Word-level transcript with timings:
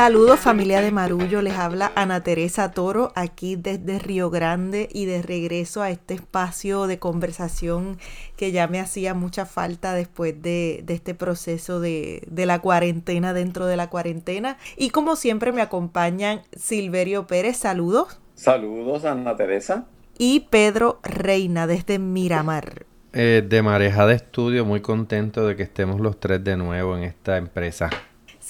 Saludos 0.00 0.40
familia 0.40 0.80
de 0.80 0.92
Marullo, 0.92 1.42
les 1.42 1.52
habla 1.54 1.92
Ana 1.94 2.22
Teresa 2.22 2.70
Toro 2.70 3.12
aquí 3.16 3.56
desde 3.56 3.98
Río 3.98 4.30
Grande 4.30 4.88
y 4.90 5.04
de 5.04 5.20
regreso 5.20 5.82
a 5.82 5.90
este 5.90 6.14
espacio 6.14 6.86
de 6.86 6.98
conversación 6.98 7.98
que 8.36 8.50
ya 8.50 8.66
me 8.66 8.80
hacía 8.80 9.12
mucha 9.12 9.44
falta 9.44 9.92
después 9.92 10.40
de, 10.40 10.84
este 10.88 11.14
proceso 11.14 11.80
de, 11.80 12.22
de, 12.30 12.46
la 12.46 12.60
cuarentena 12.60 13.34
dentro 13.34 13.66
de 13.66 13.76
la 13.76 13.90
cuarentena. 13.90 14.56
Y 14.76 14.88
como 14.88 15.16
siempre 15.16 15.52
me 15.52 15.60
acompañan 15.60 16.40
Silverio 16.56 17.26
Pérez, 17.26 17.58
saludos. 17.58 18.20
Saludos 18.34 19.04
Ana 19.04 19.36
Teresa. 19.36 19.84
Y 20.16 20.46
Pedro 20.48 21.00
Reina 21.02 21.66
desde 21.66 21.98
Miramar. 21.98 22.86
Eh, 23.12 23.44
de 23.46 23.62
Mareja 23.62 24.06
de 24.06 24.14
Estudio, 24.14 24.64
muy 24.64 24.80
contento 24.80 25.46
de 25.46 25.56
que 25.56 25.64
estemos 25.64 26.00
los 26.00 26.20
tres 26.20 26.44
de 26.44 26.56
nuevo 26.56 26.96
en 26.96 27.02
esta 27.02 27.36
empresa 27.36 27.90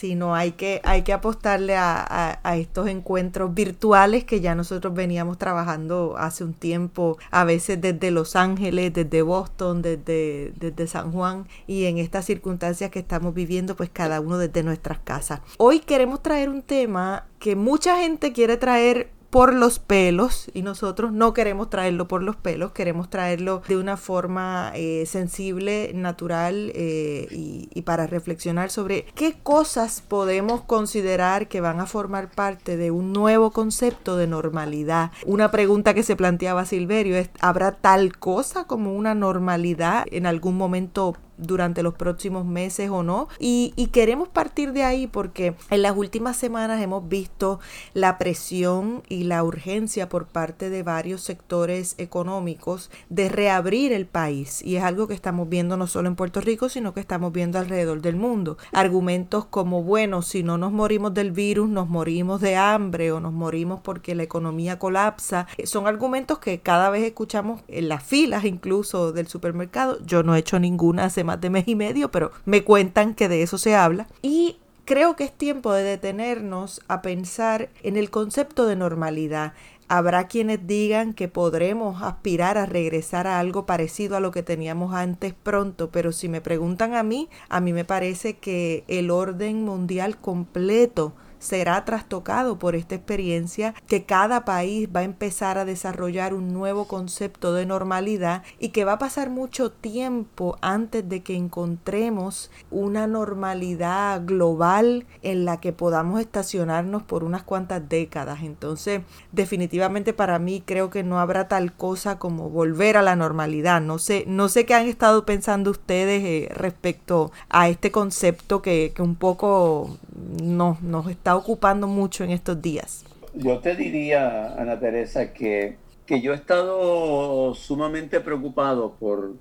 sino 0.01 0.35
hay 0.35 0.53
que, 0.53 0.81
hay 0.83 1.03
que 1.03 1.13
apostarle 1.13 1.77
a, 1.77 2.39
estos 2.57 2.89
encuentros 2.89 3.53
virtuales 3.53 4.25
que 4.25 4.41
ya 4.41 4.55
nosotros 4.55 4.95
veníamos 4.95 5.37
trabajando 5.37 6.15
hace 6.17 6.43
un 6.43 6.55
tiempo, 6.55 7.19
a 7.31 7.45
veces 7.45 7.83
desde 7.83 8.11
Los 8.11 8.35
Ángeles, 8.35 8.95
desde 8.95 9.21
Boston, 9.21 9.83
desde, 9.83 10.53
desde 10.57 10.87
San 10.87 11.13
Juan 11.13 11.47
y 11.67 11.85
en 11.85 11.99
estas 11.99 12.25
circunstancias 12.25 12.91
que 12.91 12.99
estamos 12.99 13.35
viviendo, 13.35 13.77
pues 13.77 13.91
cada 13.93 14.21
uno 14.21 14.39
desde 14.39 14.63
nuestras 14.63 15.01
casas. 15.01 15.41
Hoy 15.59 15.81
queremos 15.81 16.23
traer 16.23 16.49
un 16.49 16.63
tema 16.63 17.27
que 17.39 17.55
mucha 17.55 17.99
gente 17.99 18.33
quiere 18.33 18.57
traer 18.57 19.11
por 19.31 19.55
los 19.55 19.79
pelos 19.79 20.51
y 20.55 20.63
nosotros 20.63 21.13
no 21.13 21.33
queremos 21.33 21.71
traerlo 21.71 22.09
por 22.09 22.23
los 22.23 22.37
pelos, 22.37 22.73
queremos 22.73 23.09
traerlo 23.09 23.63
de 23.69 23.77
una 23.77 23.97
forma 23.97 24.73
eh, 24.75 25.07
sensible, 25.07 25.93
natural 25.95 26.73
eh, 26.75 27.29
y, 27.31 27.69
y, 27.73 27.83
para 27.83 28.07
reflexionar 28.07 28.71
sobre 28.71 29.05
qué 29.15 29.37
cosas 29.43 30.03
podemos 30.07 30.63
considerar 30.63 31.49
que 31.49 31.61
van 31.61 31.81
a 31.81 31.87
formar 31.87 32.31
parte 32.31 32.77
de 32.77 32.91
un 32.91 33.13
nuevo 33.13 33.53
concepto 33.53 34.17
de 34.17 34.27
normalidad. 34.27 35.13
Una 35.25 35.51
pregunta 35.51 35.95
que 35.95 36.03
se 36.03 36.17
planteaba 36.17 36.65
Silverio 36.65 37.17
es, 37.17 37.31
¿habrá 37.41 37.73
tal 37.73 38.17
cosa 38.19 38.65
como 38.65 38.93
una 38.95 39.15
normalidad 39.15 40.07
en 40.11 40.27
algún 40.27 40.57
momento 40.57 41.17
durante 41.41 41.83
los 41.83 41.95
próximos 41.95 42.45
meses 42.45 42.91
o 42.91 43.03
no. 43.03 43.29
Y, 43.39 43.73
queremos 43.93 44.29
partir 44.29 44.73
de 44.73 44.85
ahí 44.85 45.09
porque 45.09 45.55
en 45.71 45.83
las 45.83 45.97
últimas 45.97 46.37
semanas 46.37 46.81
hemos 46.81 47.09
visto 47.09 47.59
la 47.93 48.19
presión 48.19 49.03
y 49.09 49.25
la 49.25 49.43
urgencia 49.43 50.09
por 50.09 50.27
parte 50.27 50.71
de 50.71 50.85
varios 50.85 51.23
sectores 51.23 51.97
económicos 51.99 52.91
de 53.09 53.29
reabrir 53.29 53.93
el 53.93 54.07
país. 54.07 54.63
Y 54.63 54.77
es 54.77 54.85
algo 54.85 55.09
que 55.09 55.15
estamos 55.15 55.49
viendo 55.49 55.77
no 55.77 55.89
solo 55.89 56.09
en 56.09 56.15
Puerto 56.15 56.41
Rico, 56.41 56.69
sino 56.69 56.95
que 56.95 57.01
estamos 57.01 57.33
viendo 57.33 57.59
alrededor 57.59 58.01
del 58.01 58.15
mundo. 58.15 58.59
Argumentos 58.73 59.45
como, 59.45 59.83
bueno, 59.83 60.23
si 60.23 60.43
no 60.45 60.57
nos 60.57 60.71
morimos 60.71 61.13
del 61.15 61.33
virus, 61.33 61.69
nos 61.69 61.89
morimos 61.89 62.41
de 62.41 62.57
hambre 62.57 63.11
o 63.11 63.19
nos 63.19 63.33
morimos 63.33 63.81
porque 63.81 64.15
la 64.15 64.23
economía 64.23 64.79
colapsa. 64.79 65.49
Son 65.65 65.87
argumentos 65.87 66.39
que 66.39 66.61
cada 66.61 66.91
vez 66.91 67.03
escuchamos 67.03 67.63
en 67.67 67.89
las 67.89 68.05
filas 68.05 68.45
incluso 68.45 69.13
del 69.13 69.27
supermercado. 69.27 69.99
Yo 70.05 70.23
no 70.23 70.37
he 70.37 70.39
hecho 70.39 70.61
ninguna 70.61 71.11
semana 71.11 71.30
de 71.37 71.51
mes 71.51 71.69
y 71.69 71.75
medio, 71.75 72.11
pero 72.11 72.33
me 72.45 72.65
cuentan 72.65 73.15
que 73.15 73.29
de 73.29 73.43
eso 73.43 73.59
se 73.59 73.75
habla. 73.75 74.07
Y 74.23 74.57
creo 74.85 75.17
que 75.17 75.25
es 75.25 75.33
tiempo 75.33 75.73
de 75.73 75.85
detenernos 75.85 76.81
a 76.89 77.03
pensar 77.03 77.69
en 77.83 77.97
el 77.97 78.11
concepto 78.11 78.67
de 78.67 78.77
normalidad. 78.77 79.53
Habrá 79.87 80.29
quienes 80.29 80.67
digan 80.67 81.15
que 81.15 81.27
podremos 81.27 82.03
aspirar 82.03 82.59
a 82.59 82.67
regresar 82.67 83.27
a 83.27 83.41
algo 83.41 83.67
parecido 83.67 84.17
a 84.17 84.21
lo 84.21 84.31
que 84.31 84.45
teníamos 84.45 84.95
antes 84.95 85.35
pronto, 85.35 85.91
pero 85.91 86.13
si 86.13 86.29
me 86.29 86.41
preguntan 86.41 86.95
a 86.95 87.03
mí, 87.03 87.29
a 87.49 87.61
mí 87.61 87.73
me 87.73 87.85
parece 87.85 88.39
que 88.39 88.85
el 88.87 89.11
orden 89.11 89.65
mundial 89.65 90.17
completo 90.17 91.13
será 91.41 91.85
trastocado 91.85 92.61
por 92.61 92.77
esta 92.77 92.95
experiencia, 92.95 93.75
que 93.89 94.05
cada 94.05 94.45
país 94.45 94.89
va 94.95 95.01
a 95.01 95.05
empezar 95.05 95.59
a 95.59 95.65
desarrollar 95.65 96.33
un 96.35 96.53
nuevo 96.53 96.87
concepto 96.87 97.53
de 97.53 97.67
normalidad 97.67 98.45
y 98.61 98.69
que 98.69 98.85
va 98.85 98.93
a 98.93 98.99
pasar 98.99 99.31
mucho 99.31 99.73
tiempo 99.73 100.57
antes 100.61 101.09
de 101.09 101.23
que 101.25 101.35
encontremos 101.35 102.53
una 102.71 103.09
normalidad 103.09 104.23
global 104.25 105.07
en 105.23 105.45
la 105.45 105.59
que 105.61 105.73
podamos 105.73 106.21
estacionarnos 106.21 107.03
por 107.03 107.25
unas 107.25 107.43
cuantas 107.43 107.89
décadas. 107.89 108.43
Entonces, 108.43 109.03
definitivamente 109.33 110.13
para 110.13 110.39
mí 110.39 110.63
creo 110.65 110.91
que 110.91 111.03
no 111.03 111.19
habrá 111.19 111.49
tal 111.49 111.73
cosa 111.73 112.19
como 112.19 112.51
volver 112.51 112.97
a 112.97 113.03
la 113.03 113.17
normalidad. 113.17 113.81
No 113.81 113.99
sé, 113.99 114.25
no 114.27 114.49
sé 114.49 114.67
qué 114.67 114.75
han 114.75 114.87
estado 114.87 115.25
pensando 115.25 115.71
ustedes 115.71 116.23
eh, 116.23 116.49
respecto 116.53 117.33
a 117.49 117.69
este 117.69 117.91
concepto 117.91 118.63
que, 118.63 118.93
un 118.99 119.17
poco 119.17 119.97
no, 120.43 120.77
nos 120.83 121.09
está 121.09 121.30
ocupando 121.37 121.87
mucho 121.87 122.25
en 122.25 122.31
estos 122.31 122.61
días? 122.61 123.05
Yo 123.35 123.61
te 123.61 123.77
diría, 123.77 124.55
Ana 124.55 124.79
Teresa, 124.79 125.33
que, 125.33 125.77
que 126.07 126.21
yo 126.21 126.33
he 126.33 126.37
estado 126.37 127.55
sumamente 127.55 128.21
preocupado 128.21 128.93
por 128.99 129.35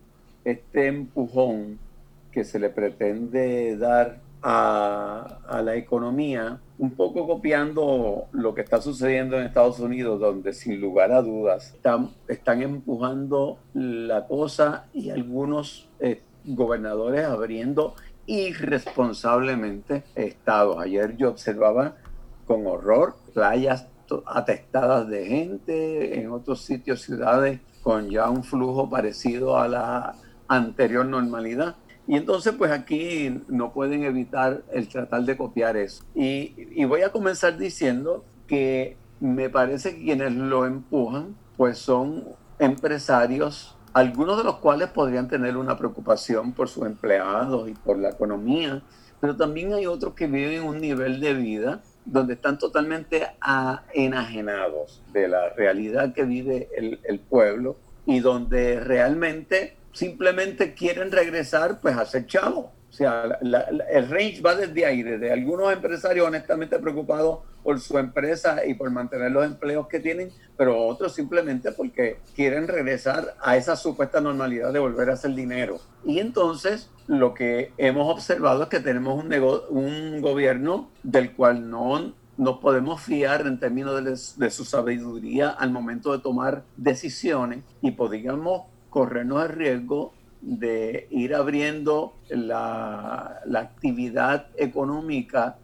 este 0.44 0.88
empujón 0.88 1.80
que 2.32 2.44
se 2.44 2.60
le 2.60 2.70
pretende 2.70 3.76
dar 3.78 4.20
a, 4.42 5.62
la 5.64 5.76
economía, 5.76 6.60
un 6.78 6.92
poco 6.92 7.28
copiando 7.28 8.28
lo 8.32 8.54
que 8.54 8.62
está 8.62 8.82
sucediendo 8.82 9.38
en 9.38 9.46
Estados 9.46 9.80
Unidos, 9.80 10.20
donde 10.20 10.54
sin 10.54 10.80
lugar 10.80 11.12
a 11.12 11.22
dudas 11.22 11.74
están, 11.74 12.12
están 12.28 12.62
empujando 12.62 13.58
la 13.74 14.28
cosa 14.28 14.86
y 14.94 15.10
algunos 15.10 15.90
eh, 16.00 16.22
gobernadores 16.46 17.26
abriendo 17.26 17.96
irresponsablemente 18.30 20.04
estados. 20.14 20.78
Ayer 20.80 21.18
yo 21.18 21.30
observaba 21.30 21.96
con 22.46 22.68
horror 22.68 23.16
playas 23.34 23.88
atestadas 24.28 25.08
de 25.08 25.26
gente, 25.26 26.20
en 26.20 26.32
otros 26.32 26.62
sitios, 26.62 27.02
ciudades, 27.02 27.60
con 27.82 28.10
ya 28.10 28.30
un 28.30 28.44
flujo 28.44 28.90
parecido 28.90 29.58
a 29.58 29.68
la 29.68 30.16
anterior 30.48 31.06
normalidad. 31.06 31.76
Y 32.08 32.16
entonces, 32.16 32.54
pues 32.58 32.72
aquí 32.72 33.42
no 33.48 33.72
pueden 33.72 34.04
evitar 34.04 34.64
el 34.72 34.88
tratar 34.88 35.24
de 35.24 35.38
copiar 35.38 35.78
eso. 35.78 36.04
Y, 36.16 36.54
y 36.76 36.86
voy 36.86 37.02
a 37.02 37.12
comenzar 37.12 37.58
diciendo 37.58 38.26
que 38.48 38.98
me 39.20 39.50
parece 39.50 39.96
que 39.96 40.04
quienes 40.04 40.34
lo 40.34 40.66
empujan, 40.66 41.36
pues 41.56 41.78
son 41.78 42.24
empresarios 42.58 43.78
algunos 43.94 44.38
de 44.38 44.44
los 44.44 44.58
cuales 44.58 44.90
podrían 44.90 45.28
tener 45.28 45.58
una 45.58 45.78
preocupación 45.78 46.54
por 46.54 46.70
sus 46.70 46.86
empleados 46.86 47.70
y 47.70 47.74
por 47.74 47.98
la 47.98 48.10
economía, 48.10 48.82
pero 49.20 49.36
también 49.36 49.74
hay 49.74 49.86
otros 49.86 50.14
que 50.14 50.28
viven 50.28 50.62
en 50.62 50.64
un 50.64 50.80
nivel 50.80 51.20
de 51.20 51.34
vida 51.34 51.82
donde 52.06 52.34
están 52.34 52.58
totalmente 52.58 53.28
enajenados 53.94 55.04
de 55.12 55.28
la 55.28 55.50
realidad 55.50 56.14
que 56.14 56.24
vive 56.24 56.70
el, 56.76 57.20
pueblo 57.20 57.78
y 58.06 58.20
donde 58.20 58.80
realmente 58.80 59.78
simplemente 59.92 60.74
quieren 60.74 61.12
regresar 61.12 61.80
pues 61.82 61.98
a 61.98 62.06
ser 62.06 62.26
chavos. 62.26 62.68
O 62.90 62.94
sea, 62.94 63.40
el 63.42 64.10
range 64.10 64.42
va 64.42 64.56
desde 64.56 64.86
ahí, 64.86 65.04
desde 65.04 65.32
algunos 65.32 65.72
empresarios 65.72 66.28
honestamente 66.28 66.80
preocupados 66.80 67.40
por 67.64 67.80
su 67.80 67.98
empresa 67.98 68.66
y 68.66 68.74
por 68.74 68.90
mantener 68.90 69.32
los 69.32 69.46
empleos 69.46 69.88
que 69.88 70.00
tienen, 70.00 70.32
pero 70.58 70.86
otros 70.86 71.14
simplemente 71.14 71.72
porque 71.72 72.20
quieren 72.36 72.68
regresar 72.68 73.36
a 73.42 73.58
esa 73.58 73.76
supuesta 73.76 74.22
normalidad 74.22 74.74
de 74.74 74.80
volver 74.80 75.10
a 75.10 75.14
hacer 75.14 75.36
dinero. 75.36 75.80
Y 76.04 76.20
entonces 76.20 76.90
lo 77.08 77.34
que 77.34 77.74
hemos 77.78 78.12
observado 78.12 78.64
es 78.64 78.70
que 78.70 78.80
tenemos 78.80 79.24
un, 79.24 79.34
un 79.70 80.22
gobierno 80.22 80.90
del 81.04 81.34
cual 81.34 81.70
no 81.70 82.14
nos 82.38 82.60
podemos 82.60 83.02
fiar 83.02 83.46
en 83.46 83.60
términos 83.60 84.04
de, 84.04 84.46
de, 84.46 84.52
su 84.52 84.64
sabiduría 84.64 85.50
al 85.50 85.72
momento 85.72 86.14
de 86.14 86.20
tomar 86.20 86.64
decisiones 86.78 87.64
y 87.82 87.92
podríamos 87.92 88.64
corrernos 88.90 89.44
el 89.44 89.50
riesgo 89.50 90.14
de 90.42 91.08
ir 91.12 91.36
abriendo 91.36 92.16
la, 92.30 93.42
la 93.46 93.60
actividad 93.60 94.48
económica 94.56 95.58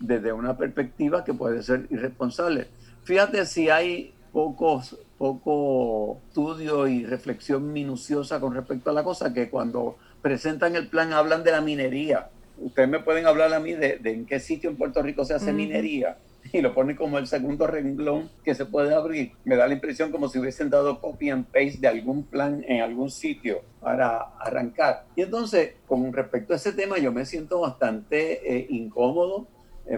desde 0.00 0.32
una 0.32 0.56
perspectiva 0.56 1.24
que 1.24 1.34
puede 1.34 1.62
ser 1.62 1.86
irresponsable. 1.90 2.68
Fíjate 3.04 3.46
si 3.46 3.68
hay 3.68 4.14
pocos, 4.32 4.98
poco 5.18 6.20
estudio 6.28 6.88
y 6.88 7.04
reflexión 7.04 7.72
minuciosa 7.72 8.40
con 8.40 8.54
respecto 8.54 8.90
a 8.90 8.92
la 8.92 9.04
cosa, 9.04 9.32
que 9.32 9.50
cuando 9.50 9.96
presentan 10.22 10.76
el 10.76 10.88
plan 10.88 11.12
hablan 11.12 11.44
de 11.44 11.52
la 11.52 11.60
minería. 11.60 12.30
Ustedes 12.58 12.88
me 12.88 13.00
pueden 13.00 13.26
hablar 13.26 13.52
a 13.52 13.60
mí 13.60 13.74
de, 13.74 14.00
en 14.04 14.24
qué 14.24 14.40
sitio 14.40 14.70
en 14.70 14.76
Puerto 14.76 15.02
Rico 15.02 15.24
se 15.24 15.34
hace 15.34 15.52
minería 15.52 16.16
y 16.58 16.60
lo 16.60 16.74
ponen 16.74 16.96
como 16.96 17.18
el 17.18 17.26
segundo 17.26 17.66
renglón 17.66 18.30
que 18.44 18.54
se 18.54 18.66
puede 18.66 18.94
abrir. 18.94 19.32
Me 19.44 19.56
da 19.56 19.66
la 19.66 19.74
impresión 19.74 20.10
como 20.10 20.28
si 20.28 20.38
hubiesen 20.38 20.70
dado 20.70 21.00
copy 21.00 21.30
and 21.30 21.46
paste 21.46 21.78
de 21.80 21.88
algún 21.88 22.24
plan 22.24 22.64
en 22.68 22.82
algún 22.82 23.10
sitio 23.10 23.62
para 23.80 24.18
arrancar. 24.38 25.06
Y 25.16 25.22
entonces, 25.22 25.74
con 25.86 26.12
respecto 26.12 26.52
a 26.52 26.56
ese 26.56 26.72
tema, 26.72 26.98
yo 26.98 27.12
me 27.12 27.24
siento 27.24 27.60
bastante 27.60 28.56
eh, 28.56 28.66
incómodo 28.70 29.48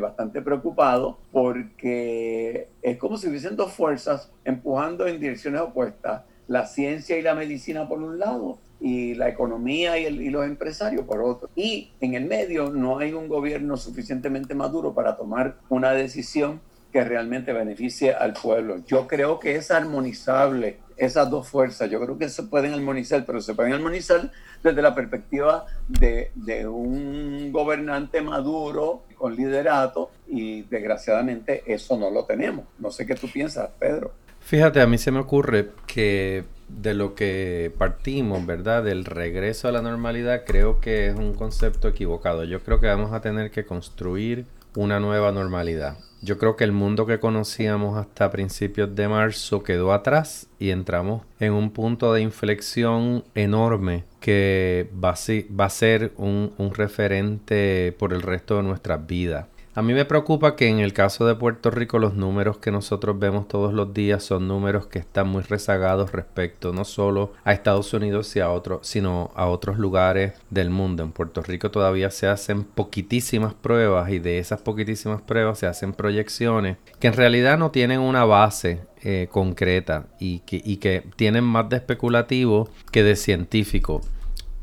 bastante 0.00 0.42
preocupado 0.42 1.18
porque 1.30 2.68
es 2.82 2.96
como 2.98 3.16
si 3.16 3.28
hubiesen 3.28 3.56
dos 3.56 3.72
fuerzas 3.72 4.32
empujando 4.44 5.06
en 5.06 5.20
direcciones 5.20 5.60
opuestas, 5.60 6.22
la 6.46 6.66
ciencia 6.66 7.18
y 7.18 7.22
la 7.22 7.34
medicina 7.34 7.88
por 7.88 8.02
un 8.02 8.18
lado 8.18 8.58
y 8.80 9.14
la 9.14 9.28
economía 9.28 9.98
y, 9.98 10.06
y, 10.06 10.30
los 10.30 10.44
empresarios 10.44 11.04
por 11.04 11.22
otro. 11.22 11.48
Y 11.54 11.92
en 12.00 12.14
el 12.14 12.26
medio 12.26 12.70
no 12.70 12.98
hay 12.98 13.12
un 13.12 13.28
gobierno 13.28 13.76
suficientemente 13.76 14.54
maduro 14.54 14.94
para 14.94 15.16
tomar 15.16 15.56
una 15.68 15.92
decisión 15.92 16.60
que 16.92 17.02
realmente 17.02 17.52
beneficie 17.52 18.14
al 18.14 18.34
pueblo. 18.34 18.76
Yo 18.86 19.08
creo 19.08 19.40
que 19.40 19.56
es 19.56 19.72
armonizable 19.72 20.78
esas 20.96 21.28
dos 21.28 21.48
fuerzas. 21.48 21.90
Yo 21.90 22.00
creo 22.00 22.18
que 22.18 22.28
se 22.28 22.44
pueden 22.44 22.72
armonizar, 22.72 23.24
pero 23.26 23.40
se 23.40 23.54
pueden 23.54 23.72
armonizar 23.72 24.30
desde 24.62 24.80
la 24.80 24.94
perspectiva 24.94 25.66
de, 25.88 26.30
de 26.34 26.66
un 26.68 27.50
gobernante 27.52 28.22
maduro 28.22 29.02
con 29.16 29.34
liderato 29.34 30.10
y 30.28 30.62
desgraciadamente 30.62 31.64
eso 31.66 31.96
no 31.96 32.10
lo 32.10 32.24
tenemos. 32.26 32.66
No 32.78 32.90
sé 32.90 33.06
qué 33.06 33.14
tú 33.14 33.28
piensas, 33.28 33.70
Pedro. 33.78 34.12
Fíjate, 34.40 34.80
a 34.80 34.86
mí 34.86 34.98
se 34.98 35.10
me 35.10 35.18
ocurre 35.18 35.70
que 35.86 36.44
de 36.68 36.94
lo 36.94 37.14
que 37.14 37.72
partimos, 37.78 38.44
¿verdad? 38.46 38.82
Del 38.82 39.04
regreso 39.04 39.68
a 39.68 39.72
la 39.72 39.82
normalidad, 39.82 40.44
creo 40.46 40.80
que 40.80 41.08
es 41.08 41.14
un 41.14 41.34
concepto 41.34 41.88
equivocado. 41.88 42.44
Yo 42.44 42.60
creo 42.60 42.80
que 42.80 42.86
vamos 42.86 43.12
a 43.12 43.20
tener 43.20 43.50
que 43.50 43.64
construir 43.64 44.46
una 44.76 45.00
nueva 45.00 45.32
normalidad. 45.32 45.96
Yo 46.20 46.38
creo 46.38 46.56
que 46.56 46.64
el 46.64 46.72
mundo 46.72 47.04
que 47.04 47.20
conocíamos 47.20 47.98
hasta 47.98 48.30
principios 48.30 48.94
de 48.96 49.08
marzo 49.08 49.62
quedó 49.62 49.92
atrás 49.92 50.48
y 50.58 50.70
entramos 50.70 51.22
en 51.38 51.52
un 51.52 51.70
punto 51.70 52.14
de 52.14 52.22
inflexión 52.22 53.24
enorme 53.34 54.04
que 54.20 54.88
va 55.02 55.10
a, 55.10 55.70
ser 55.70 56.12
un, 56.16 56.54
un 56.56 56.74
referente 56.74 57.94
por 57.98 58.14
el 58.14 58.22
resto 58.22 58.56
de 58.56 58.62
nuestras 58.62 59.06
vidas. 59.06 59.46
A 59.76 59.82
mí 59.82 59.92
me 59.92 60.04
preocupa 60.04 60.54
que 60.54 60.68
en 60.68 60.78
el 60.78 60.92
caso 60.92 61.26
de 61.26 61.34
Puerto 61.34 61.68
Rico 61.68 61.98
los 61.98 62.14
números 62.14 62.58
que 62.58 62.70
nosotros 62.70 63.18
vemos 63.18 63.48
todos 63.48 63.74
los 63.74 63.92
días 63.92 64.22
son 64.22 64.46
números 64.46 64.86
que 64.86 65.00
están 65.00 65.26
muy 65.26 65.42
rezagados 65.42 66.12
respecto 66.12 66.72
no 66.72 66.84
solo 66.84 67.32
a 67.42 67.52
Estados 67.52 67.92
Unidos 67.92 68.36
y 68.36 68.40
a 68.40 68.52
otros, 68.52 68.86
sino 68.86 69.32
a 69.34 69.46
otros 69.46 69.76
lugares 69.76 70.34
del 70.48 70.70
mundo. 70.70 71.02
En 71.02 71.10
Puerto 71.10 71.42
Rico 71.42 71.72
todavía 71.72 72.12
se 72.12 72.28
hacen 72.28 72.62
poquitísimas 72.62 73.52
pruebas 73.52 74.12
y 74.12 74.20
de 74.20 74.38
esas 74.38 74.60
poquitísimas 74.60 75.22
pruebas 75.22 75.58
se 75.58 75.66
hacen 75.66 75.92
proyecciones 75.92 76.76
que 77.00 77.08
en 77.08 77.14
realidad 77.14 77.58
no 77.58 77.72
tienen 77.72 77.98
una 77.98 78.24
base 78.24 78.82
eh, 79.02 79.26
concreta 79.28 80.06
y 80.20 80.38
que, 80.38 81.02
tienen 81.16 81.42
más 81.42 81.68
de 81.68 81.78
especulativo 81.78 82.70
que 82.92 83.02
de 83.02 83.16
científico. 83.16 84.02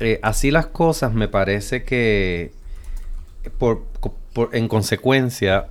Eh, 0.00 0.20
así 0.22 0.50
las 0.50 0.68
cosas 0.68 1.12
me 1.12 1.28
parece 1.28 1.84
que 1.84 2.52
por, 3.58 3.82
en 4.52 4.68
consecuencia, 4.68 5.68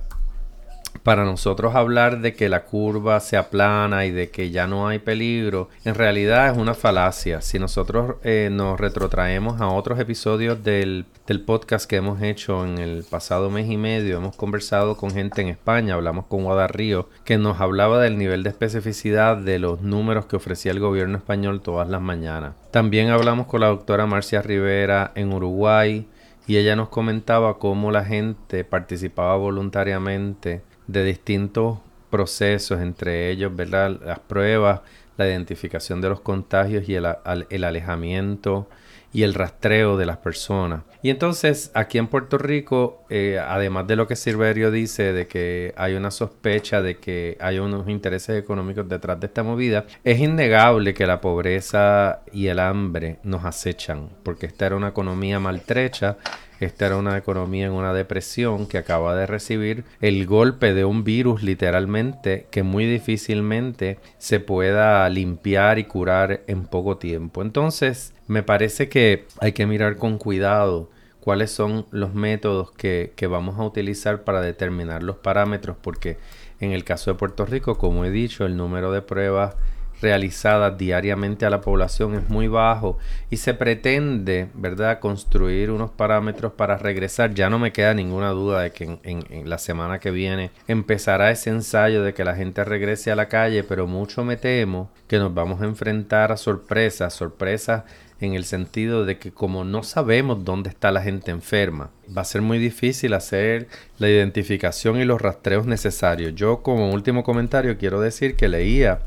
para 1.02 1.24
nosotros 1.24 1.74
hablar 1.74 2.20
de 2.20 2.34
que 2.34 2.48
la 2.48 2.64
curva 2.64 3.18
se 3.20 3.36
aplana 3.36 4.04
y 4.06 4.10
de 4.10 4.30
que 4.30 4.50
ya 4.50 4.66
no 4.66 4.86
hay 4.86 4.98
peligro, 4.98 5.68
en 5.84 5.94
realidad 5.94 6.52
es 6.52 6.58
una 6.58 6.74
falacia. 6.74 7.40
Si 7.40 7.58
nosotros 7.58 8.16
eh, 8.22 8.50
nos 8.52 8.78
retrotraemos 8.78 9.60
a 9.60 9.68
otros 9.68 9.98
episodios 9.98 10.62
del, 10.62 11.06
del, 11.26 11.40
podcast 11.40 11.88
que 11.88 11.96
hemos 11.96 12.22
hecho 12.22 12.64
en 12.64 12.78
el 12.78 13.04
pasado 13.08 13.50
mes 13.50 13.68
y 13.68 13.76
medio, 13.76 14.18
hemos 14.18 14.36
conversado 14.36 14.96
con 14.96 15.10
gente 15.10 15.42
en 15.42 15.48
España, 15.48 15.94
hablamos 15.94 16.26
con 16.26 16.44
Guadarrío, 16.44 17.08
que 17.24 17.38
nos 17.38 17.60
hablaba 17.60 18.00
del 18.00 18.16
nivel 18.16 18.42
de 18.42 18.50
especificidad 18.50 19.36
de 19.36 19.58
los 19.58 19.80
números 19.80 20.26
que 20.26 20.36
ofrecía 20.36 20.72
el 20.72 20.80
gobierno 20.80 21.18
español 21.18 21.62
todas 21.62 21.88
las 21.88 22.00
mañanas. 22.00 22.54
También 22.70 23.10
hablamos 23.10 23.46
con 23.46 23.60
la 23.60 23.68
doctora 23.68 24.06
Marcia 24.06 24.40
Rivera 24.40 25.10
en 25.14 25.32
Uruguay, 25.32 26.06
y 26.46 26.56
ella 26.56 26.76
nos 26.76 26.88
comentaba 26.88 27.58
cómo 27.58 27.90
la 27.90 28.04
gente 28.04 28.64
participaba 28.64 29.36
voluntariamente 29.36 30.62
de 30.86 31.04
distintos 31.04 31.78
procesos, 32.10 32.80
entre 32.80 33.30
ellos 33.30 33.54
¿verdad? 33.54 34.00
las 34.04 34.18
pruebas, 34.18 34.80
la 35.16 35.26
identificación 35.26 36.00
de 36.00 36.08
los 36.08 36.20
contagios 36.20 36.88
y 36.88 36.94
el, 36.94 37.06
el 37.50 37.64
alejamiento 37.64 38.68
y 39.12 39.22
el 39.22 39.34
rastreo 39.34 39.96
de 39.96 40.06
las 40.06 40.18
personas. 40.18 40.82
Y 41.02 41.10
entonces 41.10 41.70
aquí 41.74 41.98
en 41.98 42.06
Puerto 42.06 42.38
Rico, 42.38 43.04
eh, 43.10 43.38
además 43.38 43.86
de 43.86 43.96
lo 43.96 44.06
que 44.06 44.16
Silverio 44.16 44.70
dice 44.70 45.12
de 45.12 45.26
que 45.26 45.74
hay 45.76 45.94
una 45.94 46.10
sospecha 46.10 46.80
de 46.80 46.98
que 46.98 47.36
hay 47.40 47.58
unos 47.58 47.88
intereses 47.88 48.38
económicos 48.38 48.88
detrás 48.88 49.18
de 49.20 49.26
esta 49.26 49.42
movida, 49.42 49.84
es 50.04 50.20
innegable 50.20 50.94
que 50.94 51.06
la 51.06 51.20
pobreza 51.20 52.20
y 52.32 52.46
el 52.46 52.58
hambre 52.58 53.18
nos 53.22 53.44
acechan, 53.44 54.08
porque 54.22 54.46
esta 54.46 54.66
era 54.66 54.76
una 54.76 54.88
economía 54.88 55.40
maltrecha 55.40 56.16
esta 56.64 56.86
era 56.86 56.96
una 56.96 57.16
economía 57.16 57.66
en 57.66 57.72
una 57.72 57.92
depresión 57.92 58.66
que 58.66 58.78
acaba 58.78 59.14
de 59.16 59.26
recibir 59.26 59.84
el 60.00 60.26
golpe 60.26 60.74
de 60.74 60.84
un 60.84 61.04
virus 61.04 61.42
literalmente 61.42 62.46
que 62.50 62.62
muy 62.62 62.86
difícilmente 62.86 63.98
se 64.18 64.40
pueda 64.40 65.08
limpiar 65.08 65.78
y 65.78 65.84
curar 65.84 66.42
en 66.46 66.64
poco 66.64 66.98
tiempo. 66.98 67.42
Entonces, 67.42 68.14
me 68.26 68.42
parece 68.42 68.88
que 68.88 69.26
hay 69.40 69.52
que 69.52 69.66
mirar 69.66 69.96
con 69.96 70.18
cuidado 70.18 70.90
cuáles 71.20 71.50
son 71.50 71.86
los 71.90 72.14
métodos 72.14 72.72
que, 72.72 73.12
que 73.16 73.26
vamos 73.26 73.58
a 73.58 73.64
utilizar 73.64 74.24
para 74.24 74.40
determinar 74.40 75.02
los 75.02 75.16
parámetros 75.16 75.76
porque 75.80 76.18
en 76.60 76.72
el 76.72 76.84
caso 76.84 77.12
de 77.12 77.18
Puerto 77.18 77.44
Rico, 77.44 77.76
como 77.76 78.04
he 78.04 78.10
dicho, 78.10 78.46
el 78.46 78.56
número 78.56 78.92
de 78.92 79.02
pruebas 79.02 79.56
realizadas 80.02 80.76
diariamente 80.76 81.46
a 81.46 81.50
la 81.50 81.60
población 81.60 82.14
es 82.14 82.28
muy 82.28 82.48
bajo 82.48 82.98
y 83.30 83.36
se 83.36 83.54
pretende, 83.54 84.48
¿verdad?, 84.52 84.98
construir 84.98 85.70
unos 85.70 85.90
parámetros 85.90 86.52
para 86.52 86.76
regresar. 86.76 87.32
Ya 87.34 87.48
no 87.48 87.58
me 87.58 87.72
queda 87.72 87.94
ninguna 87.94 88.30
duda 88.30 88.62
de 88.62 88.72
que 88.72 88.98
en, 89.04 89.48
la 89.48 89.58
semana 89.58 90.00
que 90.00 90.10
viene 90.10 90.50
empezará 90.66 91.30
ese 91.30 91.50
ensayo 91.50 92.02
de 92.02 92.12
que 92.12 92.24
la 92.24 92.34
gente 92.34 92.64
regrese 92.64 93.12
a 93.12 93.16
la 93.16 93.28
calle, 93.28 93.62
pero 93.62 93.86
mucho 93.86 94.24
me 94.24 94.36
temo 94.36 94.90
que 95.06 95.18
nos 95.18 95.32
vamos 95.32 95.62
a 95.62 95.66
enfrentar 95.66 96.32
a 96.32 96.36
sorpresas, 96.36 97.14
sorpresas 97.14 97.84
en 98.20 98.34
el 98.34 98.44
sentido 98.44 99.04
de 99.04 99.18
que 99.18 99.32
como 99.32 99.64
no 99.64 99.82
sabemos 99.82 100.44
dónde 100.44 100.70
está 100.70 100.90
la 100.92 101.02
gente 101.02 101.30
enferma, 101.30 101.90
va 102.16 102.22
a 102.22 102.26
ser 102.26 102.40
muy 102.42 102.58
difícil 102.58 103.14
hacer 103.14 103.68
la 103.98 104.08
identificación 104.08 105.00
y 105.00 105.04
los 105.04 105.20
rastreos 105.20 105.66
necesarios. 105.66 106.34
Yo 106.34 106.62
como 106.62 106.92
último 106.92 107.24
comentario 107.24 107.78
quiero 107.78 108.00
decir 108.00 108.36
que 108.36 108.48
leía 108.48 109.00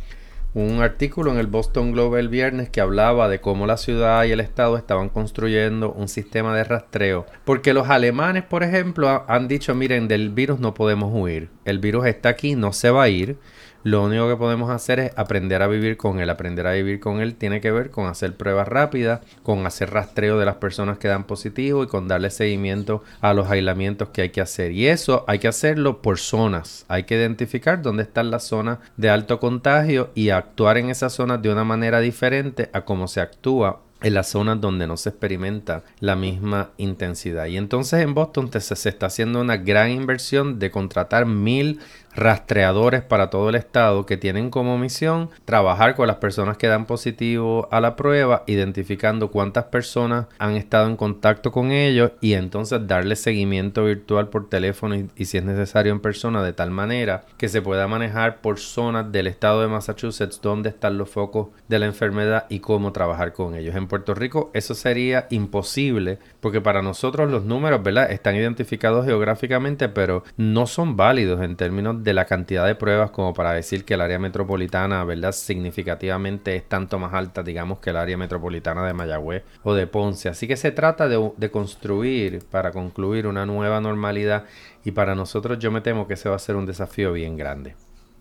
un 0.56 0.82
artículo 0.82 1.34
en 1.34 1.38
el 1.38 1.48
Boston 1.48 1.92
Globe 1.92 2.18
el 2.18 2.30
viernes 2.30 2.70
que 2.70 2.80
hablaba 2.80 3.28
de 3.28 3.42
cómo 3.42 3.68
la 3.68 3.76
ciudad 3.76 4.24
y 4.24 4.32
el 4.32 4.40
estado 4.40 4.78
estaban 4.78 5.10
construyendo 5.10 5.92
un 5.92 6.08
sistema 6.08 6.56
de 6.56 6.64
rastreo. 6.64 7.26
Porque 7.44 7.74
los 7.74 7.90
alemanes, 7.90 8.44
por 8.44 8.64
ejemplo, 8.64 9.26
han 9.28 9.50
dicho, 9.50 9.76
miren, 9.76 10.08
del 10.08 10.30
virus 10.30 10.62
no 10.62 10.74
podemos 10.74 11.12
huir. 11.14 11.50
El 11.66 11.80
virus 11.80 12.06
está 12.06 12.30
aquí, 12.30 12.56
no 12.56 12.72
se 12.72 12.90
va 12.90 13.04
a 13.04 13.10
ir. 13.10 13.38
Lo 13.86 14.04
único 14.04 14.28
que 14.28 14.36
podemos 14.36 14.72
hacer 14.72 15.00
es 15.00 15.12
aprender 15.16 15.62
a 15.62 15.68
vivir 15.68 15.96
con 15.96 16.20
él. 16.20 16.32
Aprender 16.32 16.66
a 16.66 16.72
vivir 16.72 17.00
con 17.00 17.22
él 17.22 17.36
tiene 17.36 17.62
que 17.62 17.70
ver 17.70 17.92
con 17.92 18.08
hacer 18.08 18.36
pruebas 18.36 18.68
rápidas, 18.68 19.22
con 19.44 19.64
hacer 19.68 19.92
rastreo 19.92 20.40
de 20.40 20.46
las 20.46 20.56
personas 20.56 20.98
que 20.98 21.08
dan 21.08 21.26
positivo 21.26 21.84
y 21.84 21.88
con 21.88 22.08
darle 22.08 22.32
seguimiento 22.32 23.04
a 23.22 23.36
los 23.36 23.48
aislamientos 23.52 24.10
que 24.10 24.24
hay 24.24 24.30
que 24.32 24.42
hacer. 24.42 24.72
Y 24.72 24.88
eso 24.88 25.24
hay 25.28 25.38
que 25.38 25.50
hacerlo 25.50 26.02
por 26.02 26.18
zonas. 26.18 26.84
Hay 26.88 27.04
que 27.04 27.14
identificar 27.14 27.84
dónde 27.84 28.02
están 28.02 28.32
las 28.32 28.46
zonas 28.46 28.80
de 28.98 29.12
alto 29.12 29.40
contagio 29.40 30.10
y 30.16 30.32
actuar 30.32 30.80
en 30.80 30.90
esas 30.90 31.14
zonas 31.14 31.44
de 31.44 31.52
una 31.52 31.64
manera 31.64 32.00
diferente 32.00 32.72
a 32.74 32.86
cómo 32.86 33.08
se 33.08 33.22
actúa 33.22 33.82
en 34.06 34.14
las 34.14 34.30
zonas 34.30 34.62
donde 34.62 34.86
no 34.86 34.98
se 34.98 35.10
experimenta 35.10 35.84
la 36.00 36.16
misma 36.16 36.70
intensidad. 36.78 37.48
Y 37.48 37.58
entonces 37.58 38.02
en 38.02 38.14
Boston 38.14 38.52
se 38.52 38.90
está 38.90 39.08
haciendo 39.08 39.42
una 39.42 39.58
gran 39.58 39.90
inversión 39.90 40.60
de 40.60 40.70
contratar 40.70 41.26
mil 41.26 41.80
rastreadores 42.16 43.02
para 43.02 43.30
todo 43.30 43.50
el 43.50 43.56
estado 43.56 44.06
que 44.06 44.18
tienen 44.18 44.50
como 44.50 44.78
misión 44.78 45.30
trabajar 45.46 45.96
con 45.96 46.08
las 46.08 46.18
personas 46.18 46.58
que 46.58 46.68
dan 46.68 46.86
positivo 46.86 47.68
a 47.72 47.82
la 47.82 47.96
prueba, 47.96 48.44
identificando 48.48 49.32
cuántas 49.32 49.66
personas 49.66 50.28
han 50.40 50.56
estado 50.56 50.88
en 50.88 50.96
contacto 50.96 51.52
con 51.52 51.72
ellos 51.72 52.12
y 52.22 52.34
entonces 52.34 52.88
darle 52.88 53.16
seguimiento 53.16 53.86
virtual 53.86 54.30
por 54.30 54.50
teléfono 54.50 54.96
y, 54.96 55.26
si 55.26 55.38
es 55.38 55.44
necesario 55.44 55.92
en 55.92 56.00
persona 56.00 56.44
de 56.44 56.54
tal 56.54 56.72
manera 56.72 57.26
que 57.38 57.50
se 57.50 57.62
pueda 57.62 57.88
manejar 57.88 58.42
por 58.42 58.60
zonas 58.60 59.12
del 59.12 59.28
estado 59.28 59.62
de 59.62 59.68
Massachusetts 59.68 60.40
donde 60.42 60.70
están 60.70 60.98
los 60.98 61.10
focos 61.10 61.48
de 61.68 61.80
la 61.80 61.86
enfermedad 61.86 62.46
y 62.50 62.60
cómo 62.60 62.92
trabajar 62.92 63.34
con 63.34 63.56
ellos. 63.56 63.76
En 63.76 63.88
Puerto 63.88 64.14
Rico 64.14 64.52
eso 64.54 64.74
sería 64.74 65.28
imposible 65.30 66.20
porque 66.40 66.62
para 66.62 66.82
nosotros 66.82 67.30
los 67.30 67.44
números. 67.44 67.82
Están 68.10 68.36
identificados 68.36 69.06
geográficamente 69.06 69.90
pero 69.90 70.24
no 70.38 70.68
son 70.68 70.96
válidos 70.96 71.42
en 71.42 71.56
términos 71.56 72.04
la 72.14 72.26
cantidad 72.26 72.66
de 72.66 72.76
pruebas 72.76 73.12
como 73.12 73.34
para 73.34 73.54
decir 73.54 73.86
que 73.86 73.96
el 73.96 74.02
área 74.02 74.20
metropolitana, 74.20 75.04
¿verdad? 75.04 75.32
Significativamente 75.32 76.56
es 76.56 76.68
tanto 76.68 77.00
más 77.00 77.14
alta, 77.14 77.44
digamos, 77.44 77.80
que 77.80 77.90
el 77.90 77.98
área 77.98 78.18
metropolitana 78.18 78.86
de 78.86 78.94
Mayagüez 78.94 79.44
o 79.64 79.74
de 79.74 79.88
Ponce. 79.88 80.30
Así 80.30 80.48
que 80.48 80.58
se 80.58 80.72
trata 80.72 81.08
de, 81.08 81.52
construir, 81.52 82.44
para 82.50 82.72
concluir, 82.72 83.28
una 83.28 83.46
nueva 83.46 83.82
normalidad 83.82 84.46
y 84.84 84.92
para 84.92 85.16
nosotros 85.16 85.60
yo 85.60 85.72
me 85.72 85.82
temo 85.82 86.08
que 86.08 86.16
ese 86.16 86.30
va 86.30 86.36
a 86.36 86.40
ser 86.40 86.56
un 86.56 86.66
desafío 86.66 87.14
bien 87.14 87.38
grande. 87.38 87.76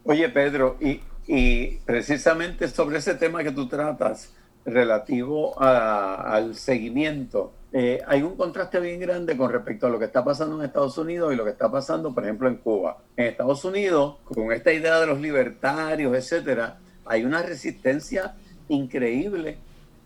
Oye, 0.05 0.29
Pedro, 0.29 0.77
y, 0.81 1.01
y 1.27 1.79
precisamente 1.85 2.69
sobre 2.69 2.99
ese 2.99 3.15
tema 3.15 3.43
que 3.43 3.53
tú 3.53 3.69
tratas, 3.69 4.35
relativo 4.65 5.61
al 5.61 6.55
seguimiento, 6.55 7.53
eh, 7.77 8.01
hay 8.07 8.23
un 8.23 8.37
contraste 8.37 8.79
bien 8.79 9.01
grande 9.01 9.37
con 9.37 9.51
respecto 9.51 9.89
a 9.89 9.91
lo 9.91 9.99
que 9.99 10.05
está 10.05 10.25
pasando 10.25 10.57
en 10.57 10.65
Estados 10.65 10.97
Unidos 10.97 11.33
y 11.33 11.37
lo 11.37 11.43
que 11.43 11.51
está 11.51 11.69
pasando, 11.69 12.15
por 12.15 12.23
ejemplo, 12.23 12.47
en 12.47 12.55
Cuba. 12.59 12.99
En 13.17 13.27
Estados 13.27 13.65
Unidos, 13.65 14.19
con 14.23 14.53
esta 14.53 14.73
idea 14.73 15.01
de 15.01 15.09
los 15.09 15.21
libertarios, 15.21 16.17
etcétera, 16.17 16.79
hay 17.05 17.25
una 17.25 17.43
resistencia 17.43 18.37
increíble 18.69 19.59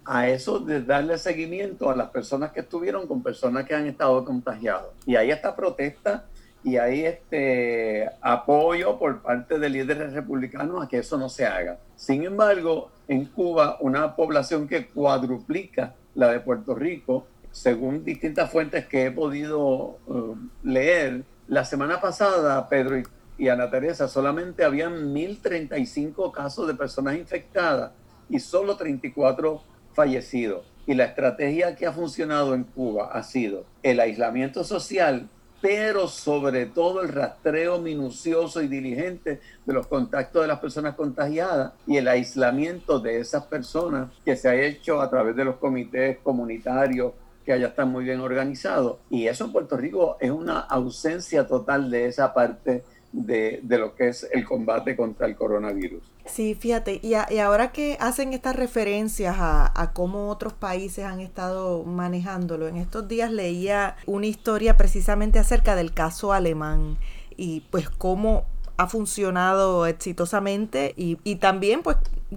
a 0.07 0.31
eso 0.31 0.61
de 0.61 0.83
darle 0.83 1.19
seguimiento 1.19 1.91
a 1.91 1.95
las 1.95 2.09
personas 2.09 2.53
que 2.53 2.61
estuvieron 2.61 3.07
con 3.07 3.23
personas 3.23 3.67
que 3.67 3.75
han 3.75 3.87
estado 3.87 4.25
contagiadas. 4.25 4.87
Y 5.05 5.17
hay 5.17 5.31
esta 5.31 5.55
protesta 5.55 6.25
y 6.65 6.79
hay 6.79 7.05
este 7.05 8.09
apoyo 8.23 8.99
por 8.99 9.21
parte 9.21 9.59
de 9.59 9.69
líderes 9.69 10.15
republicanos 10.15 10.83
a 10.83 10.89
que 10.89 11.01
eso 11.01 11.19
no 11.19 11.29
se 11.29 11.45
haga. 11.45 11.77
Sin 11.97 12.25
embargo, 12.25 12.91
en 13.09 13.27
Cuba, 13.27 13.77
una 13.81 14.17
población 14.17 14.67
que 14.67 14.87
cuadruplica 14.87 15.93
la 16.15 16.33
de 16.33 16.41
Puerto 16.41 16.75
Rico, 16.75 17.27
según 17.59 18.05
distintas 18.05 18.51
fuentes 18.51 18.87
que 18.87 19.07
he 19.07 19.11
podido 19.11 19.99
uh, 20.07 20.37
leer, 20.63 21.25
la 21.49 21.65
semana 21.65 22.01
pasada, 22.01 22.69
Pedro 22.69 23.03
y, 23.37 23.49
Ana 23.49 23.71
Teresa, 23.71 24.07
solamente 24.07 24.65
habían 24.65 25.15
1.035 25.15 26.31
casos 26.31 26.69
de 26.69 26.75
personas 26.75 27.17
infectadas 27.17 27.93
y 28.29 28.39
solo 28.39 28.77
34 28.77 29.63
fallecidos. 29.93 30.67
Y 30.87 30.95
la 30.95 31.05
estrategia 31.05 31.75
que 31.75 31.87
ha 31.87 31.93
funcionado 31.93 32.55
en 32.55 32.65
Cuba 32.65 33.11
ha 33.13 33.23
sido 33.23 33.65
el 33.83 34.01
aislamiento 34.01 34.65
social 34.65 35.29
pero 35.61 36.07
sobre 36.07 36.67
todo 36.67 37.03
el 37.03 37.09
rastreo 37.09 37.81
minucioso 37.81 38.63
y 38.63 38.69
diligente 38.69 39.41
de 39.67 39.73
los 39.73 39.89
contactos 39.89 40.43
de 40.43 40.47
las 40.47 40.61
personas 40.61 40.95
contagiadas 40.95 41.73
y 41.85 41.97
el 41.97 42.07
aislamiento 42.07 43.01
de 43.01 43.19
esas 43.19 43.45
personas 43.47 44.09
que 44.25 44.37
se 44.37 44.49
ha 44.49 44.55
hecho 44.55 45.01
a 45.01 45.11
través 45.11 45.35
de 45.35 45.45
los 45.45 45.57
comités 45.57 46.19
comunitarios 46.19 47.13
que 47.49 47.55
allá 47.55 47.69
están 47.69 47.91
muy 47.91 48.05
bien 48.05 48.21
organizados. 48.21 48.99
Y 49.09 49.27
eso 49.27 49.47
en 49.47 49.53
Puerto 49.53 49.79
Rico 49.79 50.19
es 50.21 50.31
una 50.31 50.59
ausencia 50.59 51.47
total 51.47 51.91
de 51.91 52.05
esa 52.05 52.35
parte 52.35 52.85
de, 53.11 53.63
lo 53.67 53.95
que 53.95 54.09
es 54.09 54.29
el 54.31 54.45
combate 54.45 54.95
contra 54.95 55.27
el 55.27 55.35
coronavirus. 55.35 56.03
Sí, 56.27 56.55
fíjate, 56.55 57.01
y, 57.03 57.15
ahora 57.15 57.73
que 57.73 57.97
hacen 58.01 58.35
estas 58.35 58.55
referencias 58.55 59.37
a, 59.39 59.93
cómo 59.95 60.29
otros 60.29 60.53
países 60.53 61.07
han 61.07 61.21
estado 61.21 61.85
manejándolo, 61.85 62.69
en 62.69 62.77
estos 62.77 63.09
días 63.09 63.33
leía 63.33 63.97
una 64.05 64.27
historia 64.27 64.77
precisamente 64.77 65.39
acerca 65.39 65.75
del 65.75 65.95
caso 65.95 66.35
alemán 66.35 66.99
y 67.39 67.63
pues 67.71 67.89
cómo 67.89 68.45
ha 68.79 68.87
funcionado 68.87 69.87
exitosamente 69.87 70.95
y, 70.97 71.17
también 71.37 71.83
pues 71.83 71.97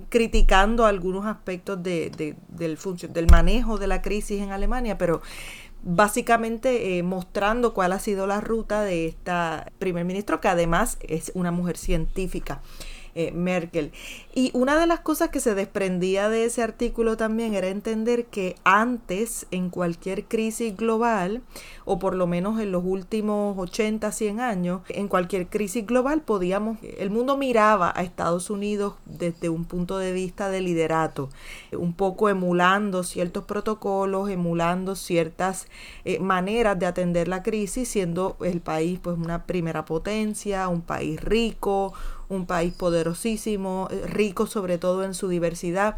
criticando 0.09 0.85
algunos 0.85 1.25
aspectos 1.25 1.81
de, 1.83 2.09
del, 2.49 2.77
del 3.09 3.27
manejo 3.27 3.77
de 3.77 3.87
la 3.87 4.01
crisis 4.01 4.41
en 4.41 4.51
Alemania, 4.51 4.97
pero 4.97 5.21
básicamente 5.83 6.97
eh, 6.97 7.03
mostrando 7.03 7.73
cuál 7.73 7.91
ha 7.93 7.99
sido 7.99 8.25
la 8.25 8.41
ruta 8.41 8.81
de 8.81 9.07
esta 9.07 9.71
primer 9.77 10.03
ministro, 10.03 10.41
que 10.41 10.47
además 10.47 10.97
es 11.01 11.31
una 11.35 11.51
mujer 11.51 11.77
científica. 11.77 12.61
Eh, 13.13 13.33
Merkel. 13.33 13.91
Y 14.33 14.51
una 14.53 14.79
de 14.79 14.87
las 14.87 15.01
cosas 15.01 15.29
que 15.29 15.41
se 15.41 15.53
desprendía 15.53 16.29
de 16.29 16.45
ese 16.45 16.63
artículo 16.63 17.17
también 17.17 17.53
era 17.55 17.67
entender 17.67 18.25
que 18.27 18.55
antes, 18.63 19.47
en 19.51 19.69
cualquier 19.69 20.23
crisis 20.25 20.77
global, 20.77 21.41
o 21.83 21.99
por 21.99 22.15
lo 22.15 22.25
menos 22.25 22.61
en 22.61 22.71
los 22.71 22.85
últimos 22.85 23.57
80, 23.57 24.13
100 24.13 24.39
años, 24.39 24.81
en 24.87 25.09
cualquier 25.09 25.47
crisis 25.47 25.85
global 25.85 26.21
podíamos, 26.21 26.77
el 26.81 27.09
mundo 27.09 27.35
miraba 27.35 27.91
a 27.93 28.03
Estados 28.03 28.49
Unidos 28.49 28.93
desde 29.05 29.49
un 29.49 29.65
punto 29.65 29.97
de 29.97 30.13
vista 30.13 30.49
de 30.49 30.61
liderato, 30.61 31.29
un 31.73 31.91
poco 31.93 32.29
emulando 32.29 33.03
ciertos 33.03 33.43
protocolos, 33.43 34.29
emulando 34.29 34.95
ciertas 34.95 35.67
eh, 36.05 36.19
maneras 36.19 36.79
de 36.79 36.85
atender 36.85 37.27
la 37.27 37.43
crisis, 37.43 37.89
siendo 37.89 38.37
el 38.41 38.61
país 38.61 38.99
pues 39.01 39.17
una 39.17 39.45
primera 39.45 39.83
potencia, 39.83 40.69
un 40.69 40.81
país 40.81 41.19
rico, 41.21 41.93
un 42.31 42.45
país 42.45 42.73
poderosísimo, 42.73 43.87
eh, 43.91 44.07
rico 44.07 44.47
sobre 44.47 44.77
todo 44.77 45.03
en 45.03 45.13
su 45.13 45.27
diversidad, 45.27 45.97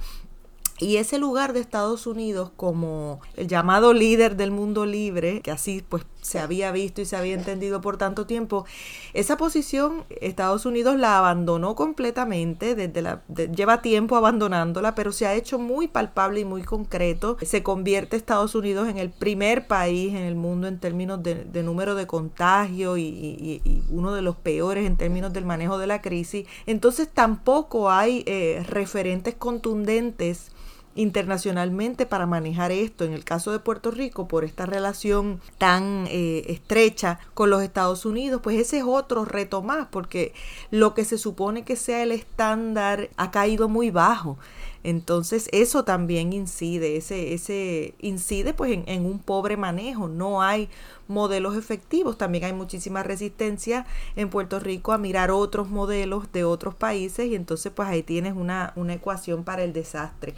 y 0.79 0.97
ese 0.97 1.19
lugar 1.19 1.53
de 1.53 1.59
Estados 1.59 2.07
Unidos 2.07 2.51
como 2.55 3.21
el 3.35 3.47
llamado 3.47 3.93
líder 3.93 4.35
del 4.35 4.51
mundo 4.51 4.85
libre, 4.85 5.41
que 5.41 5.51
así 5.51 5.83
pues 5.87 6.03
se 6.23 6.39
había 6.39 6.71
visto 6.71 7.01
y 7.01 7.05
se 7.05 7.15
había 7.15 7.35
entendido 7.35 7.81
por 7.81 7.97
tanto 7.97 8.25
tiempo, 8.25 8.65
esa 9.13 9.37
posición 9.37 10.05
Estados 10.09 10.65
Unidos 10.65 10.97
la 10.97 11.17
abandonó 11.19 11.75
completamente, 11.75 12.75
desde 12.75 13.01
la, 13.01 13.21
lleva 13.27 13.81
tiempo 13.81 14.15
abandonándola, 14.15 14.95
pero 14.95 15.11
se 15.11 15.27
ha 15.27 15.35
hecho 15.35 15.59
muy 15.59 15.87
palpable 15.87 16.39
y 16.39 16.45
muy 16.45 16.63
concreto. 16.63 17.37
Se 17.41 17.61
convierte 17.61 18.15
Estados 18.15 18.55
Unidos 18.55 18.89
en 18.89 18.97
el 18.97 19.09
primer 19.09 19.67
país 19.67 20.13
en 20.13 20.23
el 20.23 20.35
mundo 20.35 20.67
en 20.67 20.79
términos 20.79 21.21
de, 21.21 21.63
número 21.63 21.95
de 21.95 22.07
contagio 22.07 22.97
y, 22.97 23.61
uno 23.89 24.13
de 24.13 24.21
los 24.21 24.35
peores 24.35 24.85
en 24.87 24.97
términos 24.97 25.33
del 25.33 25.45
manejo 25.45 25.77
de 25.77 25.87
la 25.87 26.01
crisis. 26.01 26.47
Entonces 26.65 27.09
tampoco 27.13 27.91
hay 27.91 28.23
eh, 28.25 28.65
referentes 28.67 29.35
contundentes 29.35 30.51
internacionalmente 30.95 32.05
para 32.05 32.25
manejar 32.25 32.71
esto. 32.71 33.03
En 33.03 33.13
el 33.13 33.23
caso 33.23 33.51
de 33.51 33.59
Puerto 33.59 33.91
Rico, 33.91 34.27
por 34.27 34.43
esta 34.43 34.65
relación 34.65 35.41
tan 35.57 36.07
eh, 36.09 36.43
estrecha 36.47 37.19
con 37.33 37.49
los 37.49 37.63
Estados 37.63 38.05
Unidos, 38.05 38.41
pues 38.43 38.59
ese 38.59 38.77
es 38.77 38.83
otro 38.85 39.25
reto 39.25 39.61
más, 39.61 39.87
porque 39.89 40.33
lo 40.71 40.93
que 40.93 41.05
se 41.05 41.17
supone 41.17 41.63
que 41.63 41.75
sea 41.75 42.03
el 42.03 42.11
estándar 42.11 43.09
ha 43.17 43.31
caído 43.31 43.69
muy 43.69 43.89
bajo. 43.89 44.37
Entonces 44.83 45.47
eso 45.51 45.83
también 45.83 46.33
incide, 46.33 46.97
ese, 46.97 47.33
ese 47.33 47.95
incide 47.99 48.53
pues 48.53 48.71
en, 48.71 48.83
en, 48.87 49.05
un 49.05 49.19
pobre 49.19 49.55
manejo, 49.57 50.07
no 50.07 50.41
hay 50.41 50.69
modelos 51.07 51.55
efectivos, 51.55 52.17
también 52.17 52.43
hay 52.43 52.53
muchísima 52.53 53.03
resistencia 53.03 53.85
en 54.15 54.29
Puerto 54.29 54.59
Rico 54.59 54.91
a 54.91 54.97
mirar 54.97 55.31
otros 55.31 55.69
modelos 55.69 56.31
de 56.31 56.43
otros 56.43 56.75
países 56.75 57.27
y 57.27 57.35
entonces 57.35 57.71
pues 57.73 57.87
ahí 57.87 58.03
tienes 58.03 58.33
una, 58.33 58.73
una 58.75 58.93
ecuación 58.93 59.43
para 59.43 59.63
el 59.63 59.73
desastre. 59.73 60.35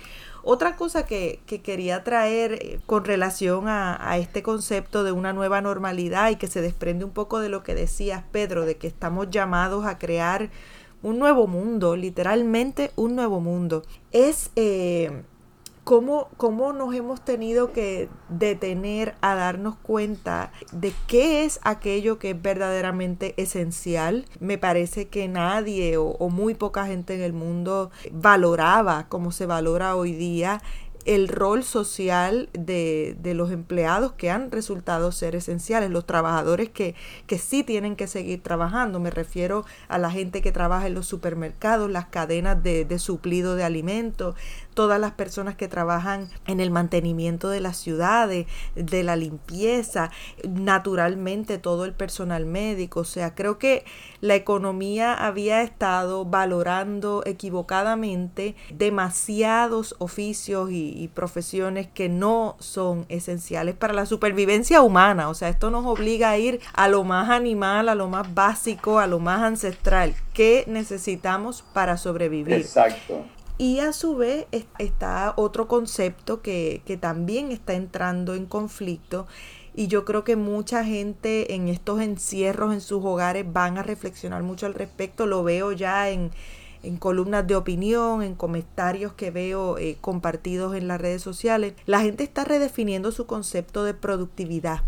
Otra 0.48 0.76
cosa 0.76 1.08
que, 1.08 1.40
quería 1.64 2.04
traer 2.04 2.54
eh, 2.54 2.80
con 2.86 3.04
relación 3.04 3.68
a, 3.68 4.16
este 4.20 4.44
concepto 4.44 5.04
de 5.04 5.12
una 5.12 5.34
nueva 5.34 5.60
normalidad 5.60 6.30
y 6.30 6.36
que 6.36 6.46
se 6.46 6.62
desprende 6.62 7.04
un 7.04 7.10
poco 7.10 7.40
de 7.40 7.50
lo 7.50 7.64
que 7.64 7.74
decías, 7.74 8.24
Pedro, 8.32 8.64
de 8.64 8.78
que 8.78 8.86
estamos 8.86 9.32
llamados 9.32 9.88
a 9.88 9.98
crear 9.98 10.52
un 11.06 11.20
nuevo 11.20 11.46
mundo, 11.46 11.96
literalmente 11.96 12.90
un 12.96 13.16
nuevo 13.16 13.40
mundo, 13.40 13.84
es 14.12 14.50
eh, 14.56 15.22
cómo, 15.84 16.30
cómo 16.36 16.74
nos 16.74 16.96
hemos 16.96 17.24
tenido 17.24 17.72
que 17.72 18.10
detener 18.28 19.14
a 19.22 19.36
darnos 19.36 19.76
cuenta 19.76 20.52
de 20.72 20.92
qué 21.06 21.46
es 21.46 21.60
aquello 21.62 22.18
que 22.18 22.32
es 22.32 22.42
verdaderamente 22.42 23.36
esencial. 23.38 24.26
Me 24.40 24.58
parece 24.58 25.08
que 25.08 25.28
nadie 25.28 25.98
o, 25.98 26.08
o 26.08 26.30
muy 26.30 26.56
poca 26.56 26.88
gente 26.88 27.14
en 27.14 27.22
el 27.22 27.34
mundo 27.34 27.92
valoraba 28.12 29.06
como 29.08 29.32
se 29.32 29.46
valora 29.46 29.96
hoy 29.96 30.12
día 30.12 30.60
el 31.06 31.28
rol 31.28 31.64
social 31.64 32.50
de, 32.54 33.16
de, 33.20 33.36
los 33.36 33.52
empleados 33.52 34.14
que 34.14 34.32
han 34.32 34.50
resultado 34.50 35.12
ser 35.12 35.36
esenciales, 35.36 35.92
los 35.92 36.06
trabajadores 36.06 36.70
que, 36.70 36.96
que 37.28 37.38
sí 37.38 37.64
tienen 37.64 37.96
que 37.96 38.08
seguir 38.08 38.42
trabajando. 38.42 39.00
Me 39.00 39.12
refiero 39.12 39.66
a 39.88 40.00
la 40.00 40.10
gente 40.10 40.42
que 40.42 40.52
trabaja 40.52 40.88
en 40.88 40.96
los 40.96 41.06
supermercados, 41.06 41.92
las 41.92 42.08
cadenas 42.08 42.62
de, 42.62 42.86
de 42.86 43.00
suplido 43.00 43.56
de 43.56 43.64
alimentos, 43.64 44.36
todas 44.76 45.00
las 45.00 45.14
personas 45.14 45.56
que 45.56 45.68
trabajan 45.68 46.30
en 46.46 46.60
el 46.60 46.70
mantenimiento 46.70 47.50
de 47.50 47.62
las 47.62 47.78
ciudades, 47.78 48.46
de 48.76 49.04
la 49.04 49.16
limpieza, 49.16 50.12
naturalmente 50.44 51.58
todo 51.58 51.86
el 51.86 51.94
personal 51.94 52.46
médico. 52.46 53.00
O 53.00 53.06
sea, 53.06 53.34
creo 53.34 53.58
que 53.58 53.86
la 54.22 54.36
economía 54.36 55.14
había 55.14 55.62
estado 55.62 56.26
valorando 56.26 57.24
equivocadamente 57.26 58.56
demasiados 58.70 59.96
oficios 59.98 60.70
y, 60.72 61.10
profesiones 61.16 61.88
que 61.88 62.10
no 62.10 62.58
son 62.60 63.06
esenciales 63.08 63.76
para 63.76 63.94
la 63.94 64.06
supervivencia 64.06 64.82
humana. 64.82 65.30
O 65.30 65.34
sea, 65.34 65.50
esto 65.50 65.72
nos 65.72 65.86
obliga 65.86 66.32
a 66.32 66.38
ir 66.38 66.60
a 66.74 66.90
lo 66.90 67.04
más 67.04 67.30
animal, 67.30 67.88
a 67.88 67.96
lo 67.96 68.10
más 68.10 68.34
básico, 68.34 69.00
a 69.00 69.08
lo 69.08 69.20
más 69.20 69.42
ancestral. 69.42 70.14
¿Qué 70.34 70.66
necesitamos 70.68 71.64
para 71.74 71.96
sobrevivir? 71.96 72.56
Exacto. 72.56 73.24
Y 73.58 73.80
a 73.80 73.94
su 73.94 74.18
vez 74.18 74.48
está 74.80 75.34
otro 75.38 75.68
concepto 75.68 76.42
que, 76.42 76.82
que 76.86 76.98
también 76.98 77.52
está 77.52 77.74
entrando 77.74 78.36
en 78.36 78.46
conflicto 78.46 79.28
y 79.76 79.88
yo 79.88 80.06
creo 80.06 80.24
que 80.24 80.38
mucha 80.38 80.86
gente 80.86 81.54
en 81.54 81.68
estos 81.68 82.00
encierros 82.00 82.74
en 82.74 82.82
sus 82.82 83.04
hogares 83.04 83.46
van 83.52 83.78
a 83.78 83.84
reflexionar 83.84 84.42
mucho 84.42 84.66
al 84.66 84.74
respecto. 84.74 85.26
Lo 85.26 85.44
veo 85.44 85.74
ya 85.74 86.10
en, 86.10 86.32
en 86.82 86.96
columnas 86.96 87.46
de 87.46 87.58
opinión, 87.58 88.22
en 88.24 88.36
comentarios 88.36 89.14
que 89.14 89.32
veo 89.32 89.78
eh, 89.78 89.98
compartidos 90.00 90.76
en 90.76 90.88
las 90.88 91.02
redes 91.02 91.22
sociales. 91.22 91.74
La 91.86 92.00
gente 92.00 92.24
está 92.24 92.46
redefiniendo 92.46 93.12
su 93.12 93.26
concepto 93.26 93.84
de 93.84 93.94
productividad 93.94 94.82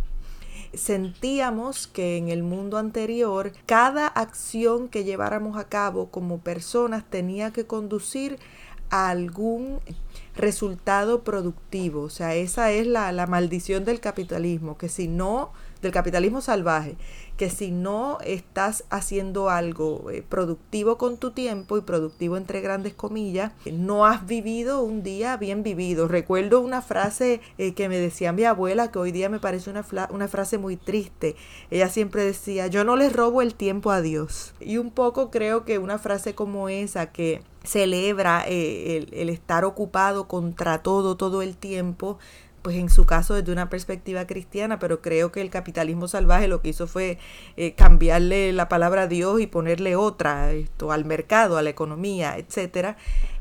sentíamos 0.78 1.88
que 1.88 2.18
en 2.18 2.30
el 2.30 2.44
mundo 2.44 2.78
anterior 2.78 3.52
cada 3.66 4.08
acción 4.08 4.88
que 4.88 5.04
lleváramos 5.04 5.58
a 5.58 5.68
cabo 5.68 6.10
como 6.10 6.40
personas 6.40 7.04
tenía 7.10 7.52
que 7.52 7.66
conducir 7.66 8.40
a 8.90 9.10
algún 9.10 9.80
resultado 10.36 11.24
productivo. 11.24 12.04
O 12.04 12.10
sea, 12.10 12.36
esa 12.36 12.72
es 12.72 12.88
la, 12.88 13.12
la 13.12 13.28
maldición 13.28 13.86
del 13.86 14.00
capitalismo, 14.00 14.78
que 14.78 14.90
si 14.90 15.08
no 15.08 15.52
del 15.82 15.92
capitalismo 15.92 16.42
salvaje, 16.42 16.98
que 17.38 17.50
si 17.52 17.72
no 17.72 18.18
estás 18.26 18.84
haciendo 18.90 19.50
algo 19.50 20.10
eh, 20.10 20.24
productivo 20.28 20.98
con 20.98 21.18
tu 21.18 21.32
tiempo 21.32 21.78
y 21.78 21.82
productivo 21.82 22.36
entre 22.36 22.62
grandes 22.62 22.96
comillas, 22.96 23.54
no 23.72 24.06
has 24.06 24.26
vivido 24.26 24.82
un 24.82 25.04
día 25.04 25.38
bien 25.38 25.62
vivido. 25.62 26.08
Recuerdo 26.08 26.60
una 26.62 26.82
frase 26.82 27.40
eh, 27.58 27.74
que 27.74 27.90
me 27.90 27.98
decía 27.98 28.34
mi 28.34 28.44
abuela, 28.44 28.92
que 28.92 29.00
hoy 29.00 29.12
día 29.12 29.30
me 29.30 29.40
parece 29.40 29.70
una, 29.70 29.86
una 30.12 30.28
frase 30.28 30.58
muy 30.58 30.78
triste. 30.78 31.36
Ella 31.70 31.90
siempre 31.90 32.24
decía, 32.24 32.68
yo 32.68 32.84
no 32.84 32.96
le 32.96 33.10
robo 33.10 33.44
el 33.44 33.54
tiempo 33.54 33.92
a 33.92 34.02
Dios. 34.02 34.54
Y 34.60 34.78
un 34.78 34.90
poco 34.90 35.30
creo 35.30 35.64
que 35.64 35.78
una 35.78 36.00
frase 36.00 36.34
como 36.34 36.70
esa 36.70 37.12
que 37.12 37.42
celebra 37.64 38.46
eh, 38.48 38.98
el, 38.98 39.14
el 39.14 39.30
estar 39.30 39.66
ocupado 39.66 40.28
contra 40.28 40.82
todo 40.82 41.18
todo 41.18 41.42
el 41.42 41.58
tiempo, 41.58 42.18
pues 42.62 42.76
en 42.76 42.90
su 42.90 43.06
caso 43.06 43.34
desde 43.34 43.52
una 43.52 43.70
perspectiva 43.70 44.26
cristiana, 44.28 44.80
pero 44.80 45.02
creo 45.02 45.32
que 45.32 45.42
el 45.42 45.50
capitalismo 45.50 46.08
salvaje 46.08 46.48
lo 46.48 46.62
que 46.62 46.70
hizo 46.70 46.88
fue 46.88 47.18
eh, 47.56 47.74
cambiarle 47.76 48.52
la 48.52 48.68
palabra 48.68 49.04
a 49.04 49.08
Dios 49.08 49.40
y 49.40 49.48
ponerle 49.48 49.96
otra, 49.96 50.52
esto, 50.52 50.92
al 50.92 51.06
mercado, 51.06 51.58
a 51.58 51.62
la 51.62 51.70
economía, 51.70 52.38
etcétera. 52.38 52.98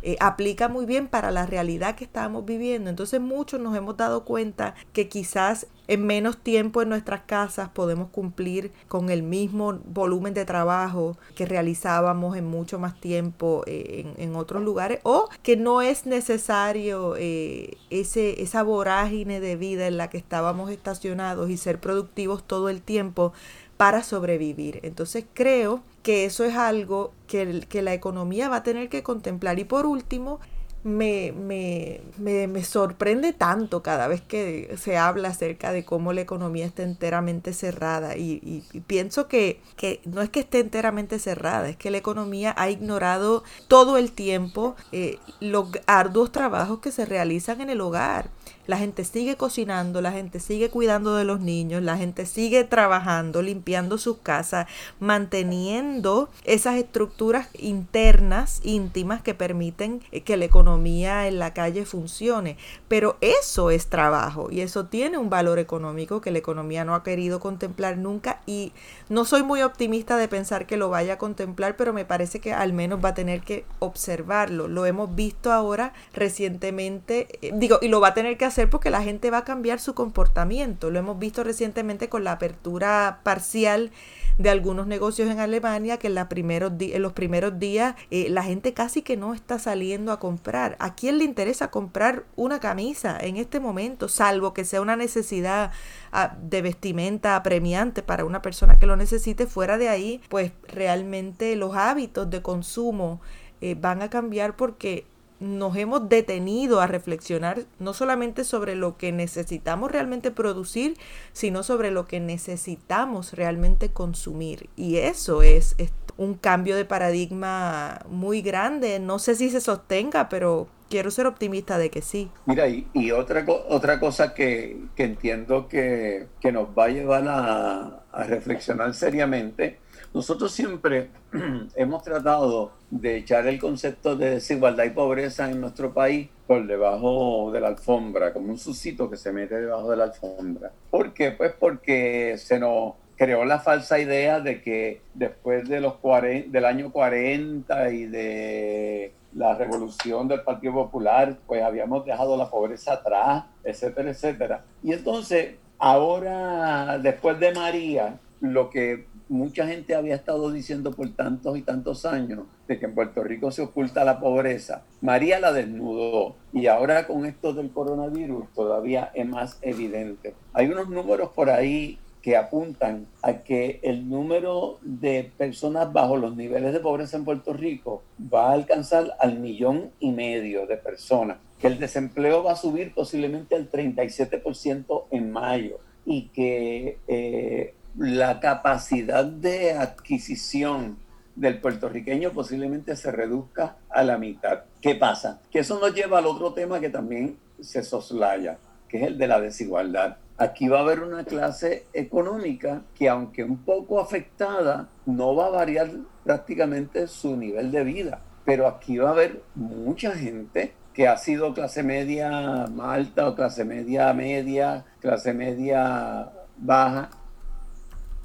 Eh, 0.09 0.17
aplica 0.21 0.69
muy 0.69 0.87
bien 0.87 1.09
para 1.09 1.33
la 1.33 1.47
realidad 1.47 1.97
que 1.97 2.05
estábamos 2.05 2.45
viviendo. 2.45 2.89
Entonces 2.89 3.21
muchos 3.21 3.59
nos 3.59 3.77
hemos 3.77 3.97
dado 3.97 4.25
cuenta 4.25 4.77
que 4.93 5.09
quizás 5.09 5.67
en 5.89 6.07
menos 6.07 6.39
tiempo 6.39 6.81
en 6.81 6.91
nuestras 6.91 7.23
casas 7.23 7.71
podemos 7.71 8.11
cumplir 8.11 8.71
con 8.87 9.11
el 9.11 9.25
mismo 9.25 9.81
volumen 9.85 10.33
de 10.33 10.45
trabajo 10.45 11.19
que 11.35 11.45
realizábamos 11.45 12.37
en 12.37 12.45
mucho 12.45 12.79
más 12.79 13.01
tiempo 13.01 13.65
eh, 13.67 14.15
en, 14.17 14.37
otros 14.37 14.63
lugares 14.63 15.01
o 15.03 15.29
que 15.43 15.57
no 15.57 15.83
es 15.83 16.07
necesario 16.07 17.17
eh, 17.19 17.77
ese, 17.91 18.41
esa 18.45 18.63
vorágine 18.63 19.41
de 19.41 19.57
vida 19.57 19.89
en 19.89 19.97
la 19.97 20.09
que 20.09 20.19
estábamos 20.19 20.71
estacionados 20.71 21.51
y 21.51 21.57
ser 21.57 21.81
productivos 21.81 22.45
todo 22.47 22.69
el 22.69 22.81
tiempo 22.81 23.33
para 23.77 24.05
sobrevivir. 24.05 24.79
Entonces 24.85 25.25
creo 25.35 25.83
que 26.07 26.25
eso 26.25 26.45
es 26.45 26.55
algo 26.55 27.13
que, 27.27 27.67
que 27.69 27.83
la 27.83 27.93
economía 27.93 28.49
va 28.49 28.59
a 28.59 28.63
tener 28.63 28.89
que 28.89 29.03
contemplar. 29.03 29.59
Y 29.59 29.65
por 29.65 29.87
último, 29.87 30.39
me, 30.85 31.33
me, 31.33 32.01
me, 32.17 32.47
me, 32.47 32.63
sorprende 32.63 33.33
tanto 33.33 33.83
cada 33.83 34.07
vez 34.07 34.21
que 34.21 34.77
se 34.81 34.97
habla 34.97 35.31
acerca 35.31 35.73
de 35.73 35.85
cómo 35.85 36.13
la 36.13 36.21
economía 36.21 36.65
está 36.65 36.85
enteramente 36.85 37.53
cerrada. 37.53 38.17
Y, 38.17 38.63
pienso 38.87 39.27
que, 39.27 39.61
que, 39.75 40.01
no 40.05 40.23
es 40.23 40.31
que 40.31 40.39
esté 40.39 40.61
enteramente 40.61 41.19
cerrada, 41.19 41.69
es 41.69 41.77
que 41.77 41.91
la 41.91 41.99
economía 41.99 42.55
ha 42.57 42.71
ignorado 42.71 43.43
todo 43.67 43.97
el 43.97 44.13
tiempo 44.13 44.77
eh, 44.93 45.19
los 45.41 45.71
arduos 45.89 46.31
trabajos 46.31 46.79
que 46.79 46.93
se 46.93 47.05
realizan 47.05 47.61
en 47.63 47.71
el 47.71 47.81
hogar 47.81 48.31
la 48.67 48.79
gente 48.79 49.05
sigue 49.05 49.37
cocinando, 49.37 50.01
la 50.01 50.13
gente 50.13 50.41
sigue 50.41 50.71
cuidando 50.71 51.15
de 51.15 51.25
los 51.25 51.41
niños, 51.41 51.83
la 51.83 51.97
gente 51.97 52.27
sigue 52.27 52.65
trabajando, 52.65 53.43
limpiando 53.43 53.99
sus 53.99 54.19
casas, 54.19 54.67
manteniendo 55.01 56.29
esas 56.45 56.77
estructuras 56.77 57.49
internas, 57.55 58.61
íntimas, 58.65 59.23
que 59.23 59.35
permiten 59.35 60.01
que 60.25 60.37
la 60.37 60.45
economía 60.45 61.29
en 61.29 61.39
la 61.39 61.55
calle 61.55 61.85
funcione. 61.85 62.57
Pero 62.89 63.17
eso 63.21 63.71
es 63.71 63.89
trabajo 63.89 64.49
y 64.51 64.61
eso 64.61 64.87
tiene 64.87 65.19
un 65.19 65.31
valor 65.31 65.59
económico 65.59 66.21
que 66.21 66.31
la 66.31 66.39
economía 66.39 66.85
no 66.85 66.95
ha 66.95 67.03
querido 67.03 67.41
contemplar 67.41 67.97
nunca 67.99 68.41
y 68.47 68.73
no 69.09 69.25
soy 69.25 69.43
muy 69.43 69.63
optimista 69.63 70.17
de 70.17 70.29
pensar 70.29 70.67
que 70.67 70.77
lo 70.77 70.89
vaya 70.89 71.15
a 71.15 71.19
contemplar, 71.19 71.77
pero 71.77 71.93
me 71.93 72.05
parece 72.05 72.41
que 72.41 72.53
al 72.53 72.73
menos 72.73 73.05
va 73.05 73.11
a 73.11 73.15
tener 73.15 73.43
que 73.43 73.65
observarlo. 73.79 74.69
Lo 74.69 74.87
hemos 74.87 75.15
visto 75.15 75.53
ahora 75.53 75.93
recientemente, 76.13 77.29
eh, 77.43 77.53
digo, 77.55 77.79
y 77.83 77.89
lo 77.89 78.01
va 78.01 78.09
a 78.09 78.15
tener 78.15 78.37
que 78.37 78.45
hacer 78.45 78.56
porque 78.65 78.89
la 78.89 79.03
gente 79.03 79.31
va 79.31 79.39
a 79.39 79.45
cambiar 79.45 79.79
su 79.81 79.93
comportamiento. 79.93 80.91
Lo 80.91 80.99
hemos 80.99 81.19
visto 81.19 81.45
recientemente 81.45 82.09
con 82.09 82.25
la 82.25 82.33
apertura 82.33 83.21
parcial 83.23 83.91
de 84.39 84.51
algunos 84.51 84.87
negocios 84.87 85.31
en 85.31 85.41
Alemania 85.41 85.99
que 85.99 86.09
en, 86.09 86.17
en 86.17 87.03
los 87.03 87.13
primeros 87.13 87.59
días 87.59 87.95
eh, 88.11 88.29
la 88.31 88.43
gente 88.43 88.75
casi 88.75 89.03
que 89.03 89.17
no 89.17 89.35
está 89.35 89.59
saliendo 89.59 90.13
a 90.13 90.19
comprar. 90.19 90.77
¿A 90.79 90.95
quién 90.95 91.19
le 91.19 91.25
interesa 91.25 91.71
comprar 91.71 92.25
una 92.37 92.61
camisa 92.61 93.19
en 93.21 93.37
este 93.37 93.61
momento? 93.61 94.09
Salvo 94.09 94.55
que 94.55 94.65
sea 94.65 94.81
una 94.81 94.97
necesidad 94.97 95.73
ah, 96.13 96.37
de 96.41 96.63
vestimenta 96.63 97.37
apremiante 97.37 98.03
para 98.03 98.25
una 98.25 98.43
persona 98.43 98.77
que 98.77 98.87
lo 98.87 98.97
necesite. 98.97 99.47
Fuera 99.47 99.79
de 99.79 99.89
ahí, 99.89 100.21
pues 100.29 100.53
realmente 100.69 101.57
los 101.57 101.75
hábitos 101.77 102.31
de 102.31 102.43
consumo 102.43 103.21
eh, 103.61 103.75
van 103.75 104.03
a 104.03 104.11
cambiar 104.11 104.57
porque 104.57 105.07
nos 105.41 105.77
hemos 105.77 106.09
detenido 106.09 106.81
a 106.81 106.87
reflexionar 106.87 107.65
no 107.79 107.93
solamente 107.93 108.45
sobre 108.45 108.75
lo 108.75 108.97
que 108.97 109.13
necesitamos 109.13 109.91
realmente 109.91 110.31
producir, 110.31 110.97
sino 111.33 111.63
sobre 111.63 111.91
lo 111.91 112.07
que 112.07 112.21
necesitamos 112.21 113.33
realmente 113.33 113.91
consumir. 113.91 114.69
Y 114.77 114.97
eso 114.97 115.43
es, 115.43 115.77
un 116.17 116.35
cambio 116.35 116.77
de 116.77 116.85
paradigma 116.85 118.01
muy 118.09 118.41
grande. 118.41 118.99
No 118.99 119.19
sé 119.19 119.35
si 119.35 119.51
se 119.51 119.61
sostenga, 119.61 120.29
pero 120.29 120.67
quiero 120.89 121.11
ser 121.11 121.27
optimista 121.27 121.77
de 121.79 121.91
que 121.91 122.01
sí. 122.01 122.31
Mira, 122.47 122.67
y, 122.69 123.11
otra, 123.11 123.45
otra 123.69 124.01
cosa 124.01 124.33
que, 124.33 124.79
entiendo 124.97 125.69
que, 125.69 126.27
nos 126.53 126.69
va 126.69 126.85
a 126.85 126.89
llevar 126.89 127.29
a, 127.29 128.03
a 128.13 128.25
reflexionar 128.25 128.95
seriamente 128.95 129.79
nosotros 130.15 130.53
siempre 130.53 131.11
hemos 131.77 132.03
tratado 132.03 132.73
de 132.91 133.17
echar 133.17 133.47
el 133.47 133.59
concepto 133.59 134.17
de 134.17 134.31
desigualdad 134.31 134.85
y 134.85 134.91
pobreza 134.91 135.51
en 135.51 135.61
nuestro 135.61 135.93
país 135.93 136.29
por 136.47 136.67
debajo 136.67 137.51
de 137.53 137.61
la 137.61 137.69
alfombra, 137.69 138.33
como 138.33 138.51
un 138.51 138.59
suscito 138.59 139.11
que 139.11 139.17
se 139.17 139.33
mete 139.33 139.61
debajo 139.61 139.91
de 139.91 139.97
la 139.97 140.05
alfombra. 140.05 140.71
¿Por 140.91 141.13
qué? 141.13 141.33
Pues 141.33 141.53
porque 141.59 142.37
se 142.39 142.59
nos 142.59 142.95
creó 143.17 143.45
la 143.45 143.59
falsa 143.59 143.99
idea 143.99 144.41
de 144.41 144.63
que 144.63 145.01
después 145.15 145.69
de 145.69 145.81
los 145.81 145.95
40, 145.95 146.51
del 146.51 146.65
año 146.65 146.93
40 146.93 147.91
y 147.91 148.05
de 148.07 149.13
la 149.35 149.55
revolución 149.55 150.29
del 150.29 150.43
Partido 150.43 150.75
Popular, 150.75 151.37
pues 151.47 151.63
habíamos 151.63 152.05
dejado 152.07 152.37
la 152.37 152.49
pobreza 152.49 152.95
atrás, 152.95 153.45
etcétera, 153.65 154.11
etcétera. 154.11 154.65
Y 154.83 154.93
entonces, 154.93 155.57
ahora, 155.79 156.99
después 156.99 157.39
de 157.39 157.53
María, 157.53 158.19
lo 158.41 158.71
que 158.71 159.07
mucha 159.29 159.67
gente 159.67 159.95
había 159.95 160.15
estado 160.15 160.51
diciendo 160.51 160.93
por 160.93 161.09
tantos 161.15 161.57
y 161.59 161.63
tantos 161.63 162.05
años 162.05 162.45
de 162.69 162.79
que 162.79 162.87
en 162.87 162.95
Puerto 162.95 163.23
Rico 163.23 163.51
se 163.51 163.63
oculta 163.63 164.05
la 164.05 164.21
pobreza. 164.21 164.85
María 165.01 165.41
la 165.41 165.53
desnudó 165.53 166.37
y 166.53 166.67
ahora 166.67 167.07
con 167.07 167.27
esto 167.27 167.53
del 167.53 167.71
coronavirus 167.71 168.53
todavía 168.55 169.11
es 169.15 169.27
más 169.27 169.59
evidente. 169.63 170.35
Hay 170.53 170.69
unos 170.69 170.89
números 170.89 171.31
por 171.31 171.51
ahí 171.51 171.99
que 172.27 172.37
apuntan 172.37 173.07
a 173.23 173.45
que 173.45 173.79
el 173.85 174.09
número 174.09 174.81
de 174.83 175.31
personas 175.37 175.93
bajo 175.93 176.17
los 176.17 176.35
niveles 176.35 176.73
de 176.73 176.81
pobreza 176.81 177.17
en 177.17 177.25
Puerto 177.25 177.53
Rico 177.53 178.03
va 178.21 178.51
a 178.51 178.55
alcanzar 178.55 179.15
al 179.21 179.39
millón 179.39 179.93
y 180.01 180.11
medio 180.11 180.67
de 180.67 180.77
personas, 180.77 181.39
que 181.61 181.69
el 181.69 181.79
desempleo 181.79 182.43
va 182.43 182.55
a 182.55 182.57
subir 182.57 182.93
posiblemente 182.93 183.55
al 183.55 183.71
37% 183.71 185.05
en 185.13 185.31
mayo 185.31 185.79
y 186.05 186.31
que 186.31 186.99
eh, 187.07 187.75
la 187.99 188.41
capacidad 188.41 189.25
de 189.25 189.73
adquisición 189.73 190.99
del 191.35 191.61
puertorriqueño 191.61 192.33
posiblemente 192.33 192.97
se 192.97 193.13
reduzca 193.13 193.77
a 193.91 194.03
la 194.03 194.19
mitad. 194.19 194.65
¿Qué 194.81 194.95
pasa? 194.95 195.41
Que 195.51 195.61
eso 195.61 195.79
nos 195.79 195.95
lleva 195.95 196.19
al 196.19 196.27
otro 196.27 196.53
tema 196.53 196.81
que 196.81 196.91
también 196.91 197.39
se 197.61 197.83
soslaya, 197.83 198.59
que 198.89 198.99
es 198.99 199.03
el 199.09 199.19
de 199.19 199.29
la 199.29 199.41
desigualdad. 199.41 200.17
Aquí 200.39 200.69
va 200.69 200.79
a 200.79 200.83
haber 200.83 201.01
una 201.01 201.25
clase 201.25 201.87
económica 201.93 202.83
que 202.95 203.09
aunque 203.09 203.43
un 203.43 203.59
poco 203.59 204.01
afectada, 204.01 204.89
no 205.07 205.35
va 205.35 205.47
a 205.47 205.51
variar 205.51 205.91
prácticamente 206.25 207.07
su 207.07 207.37
nivel 207.37 207.71
de 207.71 207.85
vida. 207.85 208.21
Pero 208.45 208.67
aquí 208.67 208.99
va 208.99 209.09
a 209.09 209.13
haber 209.13 209.43
mucha 209.55 210.13
gente 210.13 210.75
que 210.93 211.09
ha 211.09 211.17
sido 211.17 211.53
clase 211.53 211.83
media 211.83 212.65
alta 212.65 213.29
o 213.29 213.35
clase 213.35 213.65
media 213.65 214.13
media, 214.13 214.85
clase 215.01 215.33
media 215.35 216.31
baja, 216.57 217.11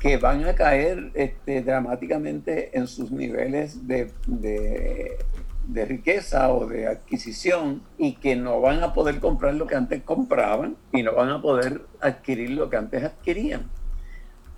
que 0.02 0.18
van 0.18 0.44
a 0.46 0.56
caer 0.56 1.12
este, 1.14 1.62
dramáticamente 1.62 2.76
en 2.76 2.88
sus 2.88 3.12
niveles 3.12 3.88
de, 3.88 4.12
de, 4.26 5.86
riqueza 5.86 6.52
o 6.52 6.66
de 6.66 6.88
adquisición 6.88 7.84
y 8.00 8.16
que 8.16 8.36
no 8.36 8.60
van 8.62 8.84
a 8.84 8.94
poder 8.94 9.20
comprar 9.20 9.54
lo 9.54 9.68
que 9.68 9.76
antes 9.76 10.02
compraban 10.02 10.76
y 10.92 11.04
no 11.04 11.14
van 11.14 11.30
a 11.30 11.42
poder 11.42 11.84
adquirir 12.00 12.50
lo 12.50 12.68
que 12.68 12.78
antes 12.78 13.04
adquirían. 13.04 13.70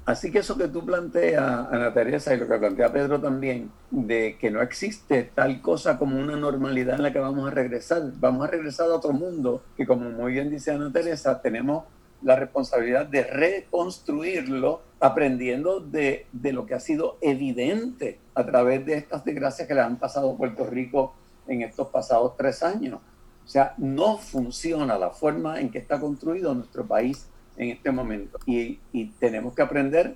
Así 0.05 0.31
que 0.31 0.39
eso 0.39 0.57
que 0.57 0.69
tú 0.69 0.85
planteas, 0.85 1.67
Ana 1.71 1.93
Teresa, 1.93 2.33
y 2.33 2.37
lo 2.37 2.47
que 2.47 2.57
plantea 2.57 2.93
Pedro 2.93 3.19
también, 3.19 3.69
de 3.91 4.37
que 4.39 4.49
no 4.49 4.61
existe 4.61 5.29
tal 5.35 5.61
cosa 5.61 5.97
como 5.97 6.17
una 6.17 6.37
normalidad 6.37 6.95
en 6.95 7.03
la 7.03 7.11
que 7.11 7.19
vamos 7.19 7.49
a 7.49 7.51
regresar, 7.51 8.01
vamos 8.15 8.47
a 8.47 8.51
regresar 8.51 8.89
a 8.89 8.95
otro 8.95 9.11
mundo 9.11 9.61
que 9.75 9.85
como 9.85 10.09
muy 10.09 10.33
bien 10.33 10.49
dice 10.49 10.71
Ana 10.71 10.91
Teresa, 10.91 11.41
tenemos 11.41 11.83
la 12.23 12.35
responsabilidad 12.35 13.05
de 13.05 13.23
reconstruirlo 13.23 14.81
aprendiendo 14.99 15.79
de, 15.79 16.27
lo 16.31 16.65
que 16.65 16.73
ha 16.73 16.79
sido 16.79 17.17
evidente 17.21 18.19
a 18.35 18.45
través 18.45 18.85
de 18.85 18.95
estas 18.95 19.25
desgracias 19.25 19.67
que 19.67 19.73
le 19.73 19.81
han 19.81 19.97
pasado 19.97 20.31
a 20.31 20.37
Puerto 20.37 20.65
Rico 20.65 21.13
en 21.47 21.61
estos 21.61 21.89
pasados 21.89 22.37
tres 22.37 22.63
años. 22.63 22.99
O 23.43 23.47
sea, 23.47 23.73
no 23.77 24.17
funciona 24.17 24.97
la 24.97 25.09
forma 25.09 25.59
en 25.59 25.69
que 25.69 25.79
está 25.79 25.99
construido 25.99 26.53
nuestro 26.55 26.85
país 26.85 27.27
en 27.57 27.69
este 27.69 27.91
momento. 27.91 28.39
Y, 28.45 28.79
y 28.93 29.07
tenemos 29.19 29.53
que 29.53 29.61
aprender 29.61 30.15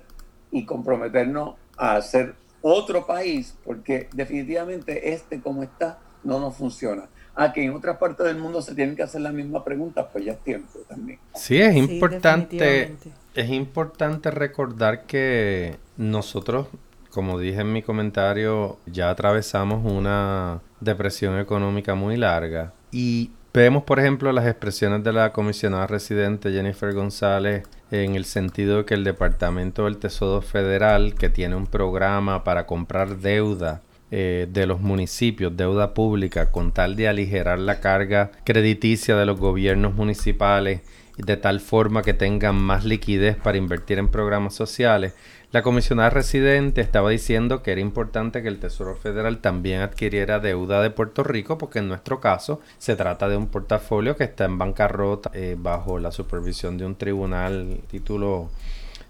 y 0.50 0.64
comprometernos 0.64 1.56
a 1.76 1.96
hacer 1.96 2.34
otro 2.62 3.06
país, 3.06 3.56
porque 3.64 4.08
definitivamente 4.14 5.12
este 5.12 5.40
como 5.40 5.62
está 5.62 5.98
no 6.28 6.38
nos 6.38 6.54
funciona. 6.54 7.04
A 7.34 7.52
que 7.52 7.64
en 7.64 7.72
otras 7.72 7.96
partes 7.98 8.26
del 8.26 8.36
mundo 8.36 8.60
se 8.60 8.74
tienen 8.74 8.96
que 8.96 9.02
hacer 9.02 9.20
la 9.20 9.32
misma 9.32 9.64
pregunta, 9.64 10.08
pues 10.08 10.24
ya 10.24 10.32
es 10.32 10.40
tiempo 10.40 10.80
también. 10.88 11.18
Sí, 11.34 11.60
es 11.60 11.74
importante, 11.76 12.96
es 13.34 13.50
importante 13.50 14.30
recordar 14.32 15.06
que 15.06 15.76
nosotros, 15.96 16.66
como 17.10 17.38
dije 17.38 17.60
en 17.60 17.72
mi 17.72 17.82
comentario, 17.82 18.78
ya 18.86 19.10
atravesamos 19.10 19.90
una 19.90 20.60
depresión 20.80 21.38
económica 21.38 21.94
muy 21.94 22.16
larga 22.16 22.72
y 22.90 23.30
Vemos, 23.58 23.82
por 23.82 23.98
ejemplo, 23.98 24.30
las 24.30 24.46
expresiones 24.46 25.02
de 25.02 25.12
la 25.12 25.32
comisionada 25.32 25.88
residente 25.88 26.52
Jennifer 26.52 26.94
González 26.94 27.66
en 27.90 28.14
el 28.14 28.24
sentido 28.24 28.76
de 28.76 28.84
que 28.84 28.94
el 28.94 29.02
Departamento 29.02 29.86
del 29.86 29.96
Tesoro 29.96 30.42
Federal, 30.42 31.14
que 31.16 31.28
tiene 31.28 31.56
un 31.56 31.66
programa 31.66 32.44
para 32.44 32.66
comprar 32.66 33.16
deuda 33.16 33.80
eh, 34.10 34.46
de 34.50 34.66
los 34.66 34.80
municipios, 34.80 35.56
deuda 35.56 35.94
pública, 35.94 36.50
con 36.50 36.72
tal 36.72 36.96
de 36.96 37.08
aligerar 37.08 37.58
la 37.58 37.80
carga 37.80 38.30
crediticia 38.44 39.16
de 39.16 39.26
los 39.26 39.38
gobiernos 39.38 39.94
municipales, 39.94 40.80
de 41.18 41.36
tal 41.36 41.60
forma 41.60 42.02
que 42.02 42.14
tengan 42.14 42.54
más 42.54 42.84
liquidez 42.84 43.36
para 43.36 43.58
invertir 43.58 43.98
en 43.98 44.08
programas 44.08 44.54
sociales, 44.54 45.14
la 45.50 45.62
comisionada 45.62 46.10
residente 46.10 46.82
estaba 46.82 47.08
diciendo 47.08 47.62
que 47.62 47.72
era 47.72 47.80
importante 47.80 48.42
que 48.42 48.48
el 48.48 48.58
Tesoro 48.58 48.94
Federal 48.94 49.38
también 49.38 49.80
adquiriera 49.80 50.40
deuda 50.40 50.82
de 50.82 50.90
Puerto 50.90 51.24
Rico 51.24 51.56
porque 51.56 51.78
en 51.78 51.88
nuestro 51.88 52.20
caso 52.20 52.60
se 52.76 52.96
trata 52.96 53.30
de 53.30 53.38
un 53.38 53.46
portafolio 53.46 54.14
que 54.14 54.24
está 54.24 54.44
en 54.44 54.58
bancarrota 54.58 55.30
eh, 55.32 55.56
bajo 55.58 55.98
la 55.98 56.12
supervisión 56.12 56.76
de 56.76 56.84
un 56.84 56.96
tribunal 56.96 57.80
título 57.90 58.50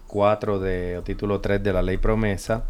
4 0.07 0.59
de, 0.59 0.97
o 0.97 1.01
título 1.01 1.41
3 1.41 1.61
de 1.61 1.73
la 1.73 1.81
ley 1.81 1.97
promesa 1.97 2.63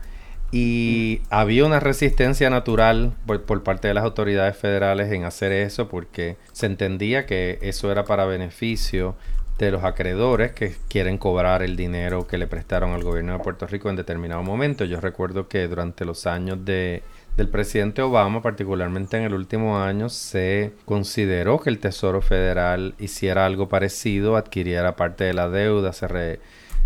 y 0.52 1.22
había 1.30 1.66
una 1.66 1.80
resistencia 1.80 2.50
natural 2.50 3.14
por, 3.26 3.64
parte 3.64 3.88
de 3.88 3.94
las 3.94 4.04
autoridades 4.04 4.58
federales 4.58 5.12
en 5.12 5.24
hacer 5.24 5.52
eso 5.52 5.88
porque 5.90 6.38
se 6.54 6.66
entendía 6.66 7.26
que 7.26 7.60
eso 7.62 7.92
era 7.92 8.04
para 8.06 8.26
beneficio 8.26 9.16
de 9.60 9.72
los 9.72 9.84
acreedores 9.84 10.54
que 10.54 10.74
quieren 10.88 11.18
cobrar 11.18 11.62
el 11.62 11.76
dinero 11.76 12.26
que 12.26 12.38
le 12.38 12.48
prestaron 12.48 12.94
al 12.94 13.04
gobierno 13.04 13.34
de 13.34 13.40
Puerto 13.40 13.68
Rico 13.68 13.90
en 13.90 13.98
determinado 13.98 14.42
momento. 14.42 14.86
Yo 14.86 15.02
recuerdo 15.02 15.48
que 15.50 15.68
durante 15.68 16.06
los 16.06 16.26
años 16.26 16.64
de, 16.64 17.04
del 17.36 17.50
presidente 17.50 18.02
Obama, 18.02 18.42
particularmente 18.42 19.18
en 19.18 19.24
el 19.24 19.34
último 19.34 19.80
año, 19.80 20.10
se 20.10 20.72
consideró 20.86 21.60
que 21.60 21.70
el 21.70 21.80
Tesoro 21.80 22.22
Federal 22.22 22.96
hiciera 23.00 23.46
algo 23.46 23.68
parecido, 23.68 24.38
adquiriera 24.38 24.96
parte 24.96 25.26
de 25.26 25.34
la 25.34 25.50
deuda, 25.50 25.92
se, 25.92 26.40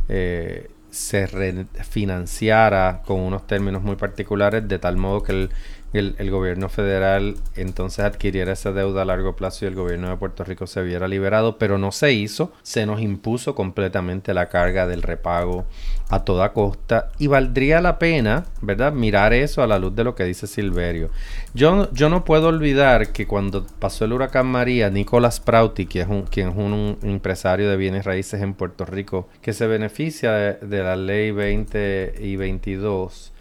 eh, 0.10 0.70
se 0.94 1.26
refinanciara 1.26 3.02
con 3.04 3.20
unos 3.20 3.48
términos 3.48 3.82
muy 3.82 3.96
particulares, 3.96 4.68
de 4.68 4.78
tal 4.78 4.96
modo 4.96 5.24
que 5.24 5.32
el 5.32 5.50
el, 5.94 6.32
gobierno 6.32 6.70
federal 6.70 7.36
entonces 7.56 8.04
adquiriera 8.04 8.54
esa 8.54 8.72
deuda 8.72 9.04
a 9.04 9.06
largo 9.06 9.36
plazo 9.36 9.66
y 9.66 9.68
el 9.68 9.76
gobierno 9.76 10.10
de 10.10 10.18
Puerto 10.18 10.44
Rico 10.44 10.66
se 10.66 10.82
viera 10.82 11.08
liberado, 11.08 11.58
pero 11.58 11.78
no 11.78 11.92
se 11.92 12.14
hizo, 12.14 12.52
se 12.64 12.86
nos 12.86 13.02
impuso 13.02 13.54
completamente 13.54 14.34
la 14.34 14.50
carga 14.50 14.88
del 14.88 15.04
repago 15.04 15.66
a 16.10 16.24
toda 16.24 16.54
costa 16.54 17.12
y 17.20 17.28
valdría 17.28 17.80
la 17.82 18.00
pena, 18.00 18.46
¿verdad?, 18.62 18.94
mirar 18.94 19.34
eso 19.34 19.62
a 19.62 19.68
la 19.68 19.80
luz 19.80 19.96
de 19.96 20.04
lo 20.04 20.16
que 20.16 20.26
dice 20.26 20.48
Silverio. 20.48 21.10
Yo, 21.54 21.92
yo 21.92 22.10
no 22.10 22.26
puedo 22.26 22.48
olvidar 22.48 23.12
que 23.12 23.28
cuando 23.28 23.66
pasó 23.80 24.06
el 24.06 24.14
huracán 24.14 24.48
María, 24.48 24.90
Nicolás 24.90 25.40
Prauti, 25.40 25.86
quien 25.86 26.06
es 26.06 26.12
un, 26.12 26.22
quien 26.24 26.50
es 26.50 26.56
un, 26.56 26.98
empresario 27.04 27.70
de 27.70 27.78
bienes 27.78 28.06
raíces 28.06 28.42
en 28.42 28.54
Puerto 28.54 28.86
Rico, 28.86 29.30
que 29.42 29.54
se 29.54 29.68
beneficia 29.68 30.32
de, 30.32 30.54
de 30.66 30.84
la 30.84 30.96
ley 30.96 31.32
20 31.32 32.16
y 32.20 32.36
22, 32.36 33.34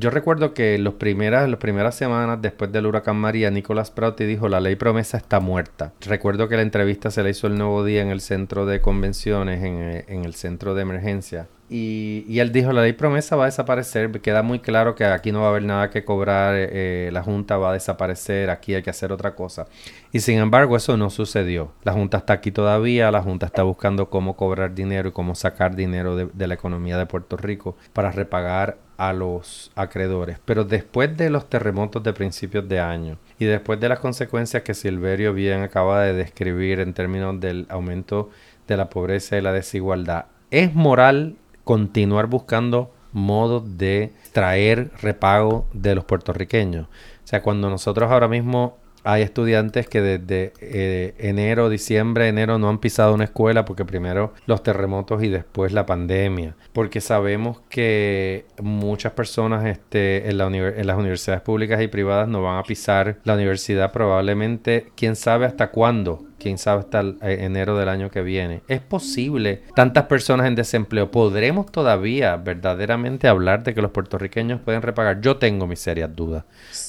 yo 0.00 0.08
recuerdo 0.08 0.54
que 0.54 0.78
los 0.78 0.94
primeras, 0.94 1.46
las 1.48 1.60
primeras 1.60 1.94
semanas 1.94 2.40
después 2.40 2.72
del 2.72 2.86
huracán 2.86 3.16
María, 3.16 3.50
Nicolás 3.50 3.90
Prauti 3.90 4.24
dijo 4.24 4.48
la 4.48 4.58
ley 4.58 4.74
promesa 4.74 5.18
está 5.18 5.40
muerta. 5.40 5.92
Recuerdo 6.00 6.48
que 6.48 6.56
la 6.56 6.62
entrevista 6.62 7.10
se 7.10 7.22
la 7.22 7.28
hizo 7.28 7.46
el 7.46 7.58
nuevo 7.58 7.84
día 7.84 8.00
en 8.00 8.08
el 8.08 8.22
centro 8.22 8.64
de 8.64 8.80
convenciones, 8.80 9.62
en, 9.62 9.74
eh, 9.74 10.04
en 10.08 10.24
el 10.24 10.34
centro 10.34 10.74
de 10.74 10.82
emergencia. 10.82 11.48
Y, 11.72 12.24
y, 12.26 12.40
él 12.40 12.50
dijo, 12.50 12.72
la 12.72 12.82
ley 12.82 12.94
promesa 12.94 13.36
va 13.36 13.44
a 13.44 13.46
desaparecer, 13.46 14.10
queda 14.20 14.42
muy 14.42 14.58
claro 14.58 14.96
que 14.96 15.04
aquí 15.04 15.30
no 15.30 15.42
va 15.42 15.46
a 15.46 15.50
haber 15.50 15.62
nada 15.62 15.88
que 15.88 16.04
cobrar, 16.04 16.54
eh, 16.56 17.10
la 17.12 17.22
Junta 17.22 17.58
va 17.58 17.70
a 17.70 17.72
desaparecer, 17.74 18.50
aquí 18.50 18.74
hay 18.74 18.82
que 18.82 18.90
hacer 18.90 19.12
otra 19.12 19.36
cosa. 19.36 19.68
Y 20.10 20.18
sin 20.18 20.38
embargo 20.38 20.76
eso 20.76 20.96
no 20.96 21.10
sucedió. 21.10 21.70
La 21.84 21.92
Junta 21.92 22.18
está 22.18 22.32
aquí 22.32 22.50
todavía, 22.50 23.12
la 23.12 23.22
Junta 23.22 23.46
está 23.46 23.62
buscando 23.62 24.10
cómo 24.10 24.34
cobrar 24.36 24.74
dinero 24.74 25.10
y 25.10 25.12
cómo 25.12 25.36
sacar 25.36 25.76
dinero 25.76 26.16
de, 26.16 26.28
de 26.32 26.46
la 26.48 26.54
economía 26.54 26.98
de 26.98 27.06
Puerto 27.06 27.36
Rico 27.36 27.76
para 27.92 28.10
repagar 28.10 28.78
a 28.96 29.12
los 29.12 29.70
acreedores. 29.76 30.38
Pero 30.44 30.64
después 30.64 31.16
de 31.16 31.30
los 31.30 31.48
terremotos 31.48 32.02
de 32.02 32.12
principios 32.12 32.68
de 32.68 32.80
año 32.80 33.16
y 33.38 33.44
después 33.44 33.78
de 33.78 33.88
las 33.88 34.00
consecuencias 34.00 34.64
que 34.64 34.74
Silverio 34.74 35.32
bien 35.32 35.62
acaba 35.62 36.02
de 36.02 36.14
describir 36.14 36.80
en 36.80 36.94
términos 36.94 37.38
del 37.38 37.66
aumento 37.70 38.28
de 38.66 38.76
la 38.76 38.90
pobreza 38.90 39.38
y 39.38 39.40
la 39.40 39.52
desigualdad, 39.52 40.26
es 40.50 40.74
moral 40.74 41.36
continuar 41.70 42.26
buscando 42.26 42.90
modos 43.12 43.78
de 43.78 44.10
traer 44.32 44.90
repago 45.00 45.68
de 45.72 45.94
los 45.94 46.04
puertorriqueños. 46.04 46.86
O 46.86 47.26
sea, 47.28 47.42
cuando 47.42 47.70
nosotros 47.70 48.10
ahora 48.10 48.26
mismo 48.26 48.78
hay 49.04 49.22
estudiantes 49.22 49.86
que 49.86 50.00
desde 50.00 50.52
eh, 50.60 51.14
enero, 51.18 51.68
diciembre, 51.68 52.26
enero 52.26 52.58
no 52.58 52.68
han 52.68 52.78
pisado 52.78 53.14
una 53.14 53.22
escuela 53.22 53.64
porque 53.64 53.84
primero 53.84 54.34
los 54.46 54.64
terremotos 54.64 55.22
y 55.22 55.28
después 55.28 55.72
la 55.72 55.86
pandemia. 55.86 56.56
Porque 56.72 57.00
sabemos 57.00 57.60
que 57.68 58.46
muchas 58.60 59.12
personas 59.12 59.64
este, 59.64 60.28
en, 60.28 60.40
en 60.40 60.86
las 60.88 60.98
universidades 60.98 61.42
públicas 61.42 61.80
y 61.80 61.86
privadas 61.86 62.26
no 62.26 62.42
van 62.42 62.58
a 62.58 62.64
pisar 62.64 63.20
la 63.22 63.34
universidad 63.34 63.92
probablemente, 63.92 64.88
quién 64.96 65.14
sabe 65.14 65.46
hasta 65.46 65.70
cuándo 65.70 66.29
quién 66.40 66.58
sabe 66.58 66.80
hasta 66.80 67.00
eh, 67.00 67.44
enero 67.44 67.76
del 67.76 67.88
año 67.88 68.10
que 68.10 68.22
viene. 68.22 68.62
¿Es 68.66 68.80
posible 68.80 69.62
tantas 69.76 70.06
personas 70.06 70.48
en 70.48 70.56
desempleo? 70.56 71.10
¿Podremos 71.10 71.70
todavía 71.70 72.36
verdaderamente 72.36 73.28
hablar 73.28 73.62
de 73.62 73.74
que 73.74 73.82
los 73.82 73.92
puertorriqueños 73.92 74.60
pueden 74.60 74.82
repagar? 74.82 75.20
Yo 75.20 75.36
tengo 75.36 75.66
mis 75.66 75.78
serias 75.78 76.14
dudas. 76.16 76.44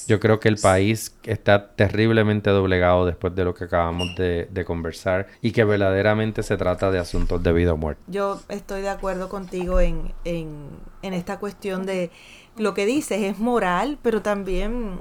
Yo 0.08 0.18
creo 0.18 0.40
que 0.40 0.48
el 0.48 0.56
país 0.56 1.14
está 1.22 1.74
terriblemente 1.74 2.50
doblegado 2.50 3.06
después 3.06 3.34
de 3.34 3.44
lo 3.44 3.54
que 3.54 3.64
acabamos 3.64 4.16
de, 4.16 4.48
conversar 4.66 5.26
y 5.40 5.50
que 5.50 5.64
verdaderamente 5.64 6.44
se 6.44 6.56
trata 6.56 6.92
de 6.92 7.00
asuntos 7.00 7.42
de 7.42 7.52
vida 7.52 7.72
o 7.72 7.76
muerte. 7.76 8.00
Yo 8.06 8.40
estoy 8.48 8.80
de 8.80 8.88
acuerdo 8.88 9.28
contigo 9.28 9.80
en, 9.80 10.12
en 10.24 11.14
esta 11.14 11.38
cuestión 11.38 11.84
de 11.84 12.10
lo 12.56 12.74
que 12.74 12.86
dices, 12.86 13.20
es 13.22 13.38
moral, 13.38 13.98
pero 14.02 14.22
también 14.22 15.00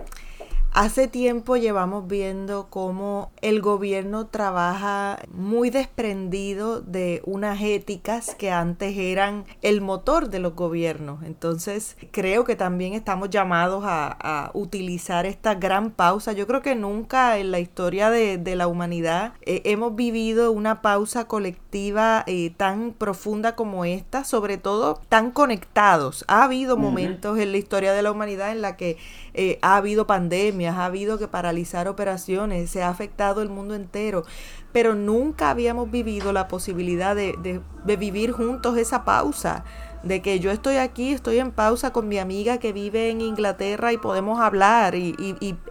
Hace 0.73 1.09
tiempo 1.09 1.57
llevamos 1.57 2.07
viendo 2.07 2.67
cómo 2.69 3.33
el 3.41 3.59
gobierno 3.59 4.27
trabaja 4.27 5.19
muy 5.29 5.69
desprendido 5.69 6.79
de 6.79 7.21
unas 7.25 7.59
éticas 7.61 8.35
que 8.35 8.51
antes 8.51 8.97
eran 8.97 9.43
el 9.61 9.81
motor 9.81 10.29
de 10.29 10.39
los 10.39 10.55
gobiernos. 10.55 11.23
Entonces 11.23 11.97
creo 12.11 12.45
que 12.45 12.55
también 12.55 12.93
estamos 12.93 13.29
llamados 13.29 13.83
a, 13.85 14.49
utilizar 14.53 15.25
esta 15.25 15.55
gran 15.55 15.91
pausa. 15.91 16.31
Yo 16.31 16.47
creo 16.47 16.61
que 16.61 16.73
nunca 16.75 17.37
en 17.37 17.51
la 17.51 17.59
historia 17.59 18.09
de, 18.09 18.55
la 18.55 18.67
humanidad 18.67 19.33
eh, 19.41 19.61
hemos 19.65 19.95
vivido 19.95 20.51
una 20.51 20.81
pausa 20.81 21.25
colectiva 21.25 22.23
eh, 22.27 22.51
tan 22.55 22.93
profunda 22.93 23.55
como 23.55 23.83
esta, 23.83 24.23
sobre 24.23 24.57
todo 24.57 25.01
tan 25.09 25.31
conectados. 25.31 26.23
Ha 26.27 26.43
habido 26.43 26.77
momentos 26.77 27.39
en 27.39 27.51
la 27.51 27.57
historia 27.57 27.91
de 27.91 28.01
la 28.01 28.11
humanidad 28.11 28.51
en 28.51 28.61
la 28.61 28.77
que 28.77 28.97
eh, 29.33 29.59
ha 29.61 29.77
habido 29.77 30.07
pandemias, 30.07 30.60
ha 30.69 30.85
habido 30.85 31.17
que 31.17 31.27
paralizar 31.27 31.87
operaciones, 31.87 32.69
se 32.69 32.83
ha 32.83 32.89
afectado 32.89 33.41
el 33.41 33.49
mundo 33.49 33.75
entero, 33.75 34.23
pero 34.71 34.95
nunca 34.95 35.49
habíamos 35.49 35.91
vivido 35.91 36.33
la 36.33 36.47
posibilidad 36.47 37.15
de, 37.15 37.61
vivir 37.97 38.31
juntos 38.31 38.77
esa 38.77 39.03
pausa 39.05 39.63
de 40.03 40.21
que 40.21 40.39
yo 40.39 40.51
estoy 40.51 40.77
aquí, 40.77 41.11
estoy 41.11 41.39
en 41.39 41.51
pausa 41.51 41.91
con 41.93 42.07
mi 42.07 42.17
amiga 42.17 42.57
que 42.57 42.73
vive 42.73 43.09
en 43.09 43.21
Inglaterra 43.21 43.93
y 43.93 43.97
podemos 43.97 44.39
hablar 44.39 44.95
y, 44.95 45.15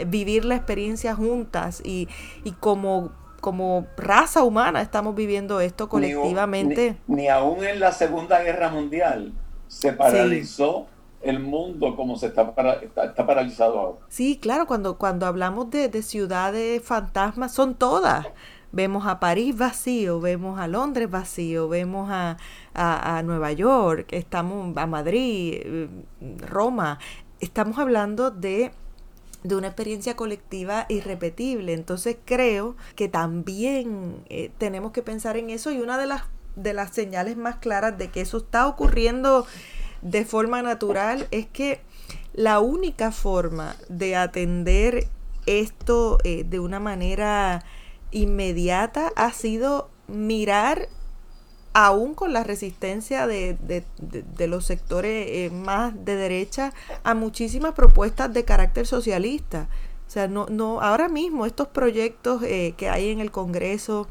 vivir 0.07 0.45
la 0.45 0.57
experiencia 0.57 1.15
juntas 1.15 1.83
y, 1.85 2.09
como, 2.61 3.13
como 3.41 3.87
raza 3.97 4.43
humana 4.43 4.83
estamos 4.83 5.15
viviendo 5.15 5.61
esto 5.61 5.89
colectivamente. 5.89 6.97
Ni, 7.07 7.29
aún 7.29 7.65
en 7.65 7.81
la 7.81 7.93
Segunda 7.93 8.41
Guerra 8.43 8.71
Mundial 8.71 9.33
se 9.67 9.93
paralizó 9.93 10.87
el 11.23 11.41
mundo 11.41 11.97
como 11.97 12.17
se 12.17 12.27
está, 12.27 12.53
está, 12.83 13.27
paralizado 13.27 13.79
ahora. 13.79 13.99
Sí, 14.09 14.39
claro, 14.41 14.67
cuando, 14.67 14.97
cuando 14.97 15.27
hablamos 15.27 15.71
de, 15.71 16.03
ciudades 16.03 16.83
fantasmas, 16.83 17.53
son 17.53 17.75
todas. 17.75 18.27
Vemos 18.73 19.07
a 19.07 19.19
París 19.19 19.57
vacío, 19.57 20.21
vemos 20.21 20.59
a 20.59 20.69
Londres 20.69 21.11
vacío, 21.11 21.69
vemos 21.69 22.09
a, 22.11 22.37
a, 22.75 23.23
Nueva 23.23 23.53
York, 23.53 24.09
estamos 24.13 24.77
a 24.77 24.87
Madrid, 24.87 25.55
eh, 25.57 25.89
Roma. 26.47 26.99
Estamos 27.41 27.79
hablando 27.79 28.31
de 28.31 28.73
de 29.43 29.57
una 29.57 29.69
experiencia 29.69 30.17
colectiva 30.17 30.85
irrepetible. 30.89 31.73
Entonces 31.73 32.17
creo 32.25 32.77
que 32.95 33.09
también 33.09 34.23
eh, 34.29 34.51
tenemos 34.59 34.93
que 34.93 35.03
pensar 35.03 35.37
en 35.37 35.51
eso 35.51 35.71
y 35.71 35.81
una 35.81 35.97
de 35.97 36.07
las 36.07 36.25
de 36.57 36.75
las 36.75 36.91
señales 36.91 37.37
más 37.37 37.57
claras 37.57 37.97
de 37.97 38.11
que 38.11 38.21
eso 38.21 38.39
está 38.39 38.67
ocurriendo 38.67 39.47
de 40.03 40.25
forma 40.25 40.63
natural 40.63 41.29
es 41.31 41.47
que 41.47 41.81
la 42.33 42.61
única 42.61 43.13
forma 43.13 43.77
de 43.89 44.17
atender 44.17 45.09
esto 45.47 46.19
eh, 46.25 46.45
de 46.45 46.61
una 46.61 46.81
manera 46.81 47.65
inmediata 48.11 49.13
ha 49.17 49.33
sido 49.33 49.91
mirar 50.07 50.89
aún 51.73 52.15
con 52.15 52.33
la 52.33 52.43
resistencia 52.43 53.27
de, 53.27 53.57
los 54.39 54.67
sectores 54.67 55.27
eh, 55.29 55.51
más 55.51 55.95
de 56.05 56.17
derecha 56.17 56.73
a 57.05 57.15
muchísimas 57.15 57.75
propuestas 57.75 58.33
de 58.33 58.45
carácter 58.45 58.87
socialista. 58.87 59.69
O 60.07 60.11
sea, 60.11 60.27
no, 60.27 60.47
no, 60.51 60.81
ahora 60.81 61.09
mismo 61.09 61.47
estos 61.47 61.69
proyectos 61.69 62.43
eh, 62.43 62.75
que 62.77 62.89
hay 62.89 63.11
en 63.11 63.21
el 63.21 63.31
Congreso 63.31 64.09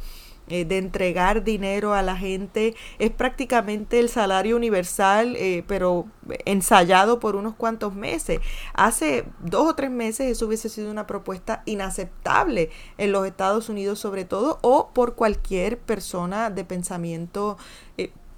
eh, 0.49 0.65
de 0.65 0.77
entregar 0.77 1.43
dinero 1.43 1.93
a 1.93 2.01
la 2.01 2.17
gente 2.17 2.75
es 2.97 3.11
prácticamente 3.11 3.99
el 3.99 4.09
salario 4.09 4.55
universal, 4.55 5.35
eh, 5.35 5.63
pero 5.67 6.07
ensayado 6.45 7.19
por 7.19 7.35
unos 7.35 7.55
cuantos 7.55 7.93
meses. 7.95 8.39
Hace 8.73 9.25
dos 9.39 9.69
o 9.69 9.75
tres 9.75 9.91
meses 9.91 10.31
eso 10.31 10.47
hubiese 10.47 10.69
sido 10.69 10.91
una 10.91 11.07
propuesta 11.07 11.63
inaceptable 11.65 12.69
en 12.97 13.11
los 13.11 13.25
Estados 13.25 13.69
Unidos 13.69 13.99
sobre 13.99 14.25
todo 14.25 14.59
o 14.61 14.89
por 14.93 15.15
cualquier 15.15 15.77
persona 15.77 16.49
de 16.49 16.65
pensamiento 16.65 17.57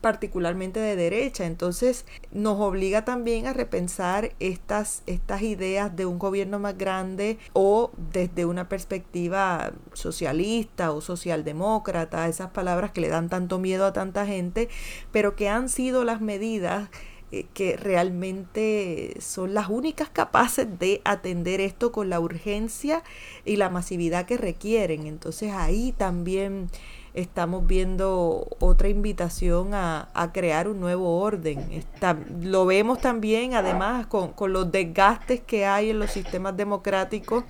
particularmente 0.01 0.79
de 0.79 0.95
derecha. 0.95 1.45
Entonces 1.45 2.05
nos 2.31 2.59
obliga 2.59 3.05
también 3.05 3.47
a 3.47 3.53
repensar 3.53 4.33
estas, 4.39 5.03
estas 5.05 5.43
ideas 5.43 5.95
de 5.95 6.05
un 6.05 6.19
gobierno 6.19 6.59
más 6.59 6.77
grande 6.77 7.37
o 7.53 7.91
desde 8.11 8.45
una 8.45 8.67
perspectiva 8.67 9.71
socialista 9.93 10.91
o 10.91 11.01
socialdemócrata, 11.01 12.27
esas 12.27 12.49
palabras 12.49 12.91
que 12.91 13.01
le 13.01 13.09
dan 13.09 13.29
tanto 13.29 13.59
miedo 13.59 13.85
a 13.85 13.93
tanta 13.93 14.25
gente, 14.25 14.69
pero 15.11 15.35
que 15.35 15.49
han 15.49 15.69
sido 15.69 16.03
las 16.03 16.19
medidas 16.19 16.89
eh, 17.33 17.45
que 17.53 17.77
realmente 17.77 19.15
son 19.21 19.53
las 19.53 19.69
únicas 19.69 20.09
capaces 20.09 20.67
de 20.79 21.01
atender 21.05 21.61
esto 21.61 21.93
con 21.93 22.09
la 22.09 22.19
urgencia 22.19 23.03
y 23.45 23.55
la 23.55 23.69
masividad 23.69 24.25
que 24.25 24.37
requieren. 24.37 25.07
Entonces 25.07 25.53
ahí 25.53 25.93
también 25.93 26.69
estamos 27.13 27.67
viendo 27.67 28.47
otra 28.59 28.89
invitación 28.89 29.73
a, 29.73 30.07
crear 30.33 30.67
un 30.67 30.79
nuevo 30.79 31.19
orden. 31.19 31.83
lo 32.41 32.65
vemos 32.65 32.99
también, 32.99 33.53
además, 33.53 34.07
con, 34.07 34.31
con 34.31 34.53
los 34.53 34.71
desgastes 34.71 35.41
que 35.41 35.65
hay 35.65 35.89
en 35.89 35.99
los 35.99 36.11
sistemas 36.11 36.55
democráticos 36.55 37.43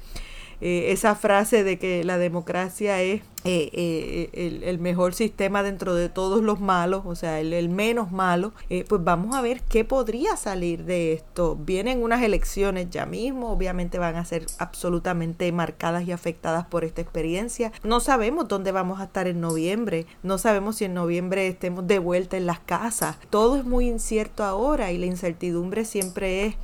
eh, 0.61 0.91
esa 0.91 1.15
frase 1.15 1.63
de 1.63 1.79
que 1.79 2.03
la 2.03 2.19
democracia 2.19 3.01
es 3.01 3.21
eh, 3.43 3.71
eh, 3.73 4.61
el, 4.63 4.77
mejor 4.77 5.15
sistema 5.15 5.63
dentro 5.63 5.95
de 5.95 6.07
todos 6.07 6.43
los 6.43 6.59
malos, 6.59 7.01
o 7.05 7.15
sea, 7.15 7.39
el, 7.39 7.69
menos 7.69 8.11
malo, 8.11 8.53
pues 8.87 9.03
vamos 9.03 9.35
a 9.35 9.41
ver 9.41 9.63
qué 9.63 9.83
podría 9.83 10.37
salir 10.37 10.85
de 10.85 11.13
esto. 11.13 11.55
Vienen 11.55 12.03
unas 12.03 12.21
elecciones 12.21 12.91
ya 12.91 13.07
mismo, 13.07 13.51
obviamente 13.51 13.97
van 13.97 14.15
a 14.15 14.25
ser 14.25 14.45
absolutamente 14.59 15.51
marcadas 15.51 16.07
y 16.07 16.11
afectadas 16.11 16.67
por 16.67 16.83
esta 16.83 17.01
experiencia. 17.01 17.71
No 17.83 17.99
sabemos 17.99 18.47
dónde 18.47 18.71
vamos 18.71 18.99
a 18.99 19.05
estar 19.05 19.27
en 19.27 19.41
noviembre, 19.41 20.05
no 20.21 20.37
sabemos 20.37 20.75
si 20.75 20.85
en 20.85 20.93
noviembre 20.93 21.47
estemos 21.47 21.87
de 21.87 21.97
vuelta 21.97 22.37
en 22.37 22.45
las 22.45 22.59
casas. 22.59 23.17
Todo 23.31 23.57
es 23.57 23.65
muy 23.65 23.87
incierto 23.87 24.43
ahora 24.43 24.91
y 24.91 24.99
la 24.99 25.07
incertidumbre 25.07 25.85
siempre 25.85 26.45
es 26.45 26.55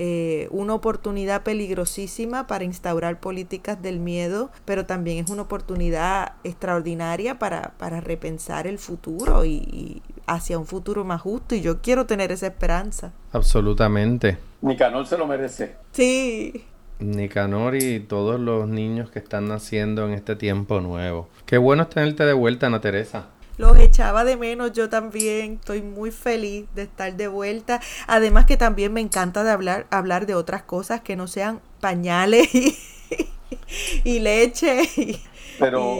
eh, 0.00 0.46
una 0.52 0.74
oportunidad 0.74 1.42
peligrosísima 1.42 2.46
para 2.46 2.62
instaurar 2.62 3.18
políticas 3.18 3.82
del 3.82 3.98
miedo, 3.98 4.50
pero 4.64 4.86
también 4.86 5.24
es 5.24 5.30
una 5.30 5.42
oportunidad 5.42 6.34
extraordinaria 6.44 7.40
para, 7.40 7.72
para 7.78 8.00
repensar 8.00 8.68
el 8.68 8.78
futuro 8.78 9.44
y, 9.44 10.00
hacia 10.26 10.56
un 10.56 10.66
futuro 10.66 11.04
más 11.04 11.20
justo. 11.20 11.56
Y 11.56 11.62
yo 11.62 11.80
quiero 11.82 12.06
tener 12.06 12.30
esa 12.30 12.46
esperanza. 12.46 13.12
Absolutamente. 13.32 14.38
Nicanor 14.62 15.06
se 15.06 15.18
lo 15.18 15.26
merece. 15.26 15.74
Sí. 15.90 16.64
Nicanor 17.00 17.74
y 17.74 17.98
todos 17.98 18.38
los 18.38 18.68
niños 18.68 19.10
que 19.10 19.18
están 19.18 19.48
naciendo 19.48 20.06
en 20.06 20.12
este 20.12 20.36
tiempo 20.36 20.80
nuevo. 20.80 21.28
Qué 21.44 21.58
bueno 21.58 21.88
tenerte 21.88 22.24
de 22.24 22.32
vuelta, 22.32 22.68
Ana 22.68 22.80
Teresa. 22.80 23.26
Los 23.58 23.76
echaba 23.78 24.24
de 24.24 24.36
menos 24.36 24.72
yo 24.72 24.88
también. 24.88 25.54
Estoy 25.54 25.82
muy 25.82 26.12
feliz 26.12 26.66
de 26.74 26.82
estar 26.82 27.14
de 27.16 27.26
vuelta. 27.26 27.80
Además 28.06 28.46
que 28.46 28.56
también 28.56 28.92
me 28.92 29.00
encanta 29.00 29.42
de 29.42 29.50
hablar, 29.50 29.86
hablar 29.90 30.26
de 30.26 30.34
otras 30.34 30.62
cosas 30.62 31.00
que 31.00 31.16
no 31.16 31.26
sean 31.26 31.60
pañales 31.80 32.48
y, 34.04 34.18
leche 34.20 34.82
y, 34.96 35.20
pero, 35.58 35.98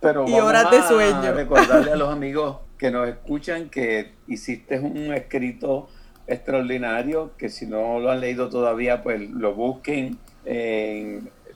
pero 0.00 0.24
horas 0.24 0.70
de 0.70 0.82
sueño. 0.82 1.32
recordarle 1.32 1.92
a 1.92 1.96
los 1.96 2.12
amigos 2.12 2.58
que 2.76 2.90
nos 2.90 3.08
escuchan 3.08 3.68
que 3.68 4.12
hiciste 4.26 4.78
un 4.78 5.12
escrito 5.12 5.88
extraordinario 6.26 7.32
que 7.36 7.48
si 7.48 7.66
no 7.66 7.98
lo 8.00 8.10
han 8.10 8.20
leído 8.20 8.48
todavía 8.48 9.02
pues 9.02 9.20
lo 9.30 9.54
busquen 9.54 10.18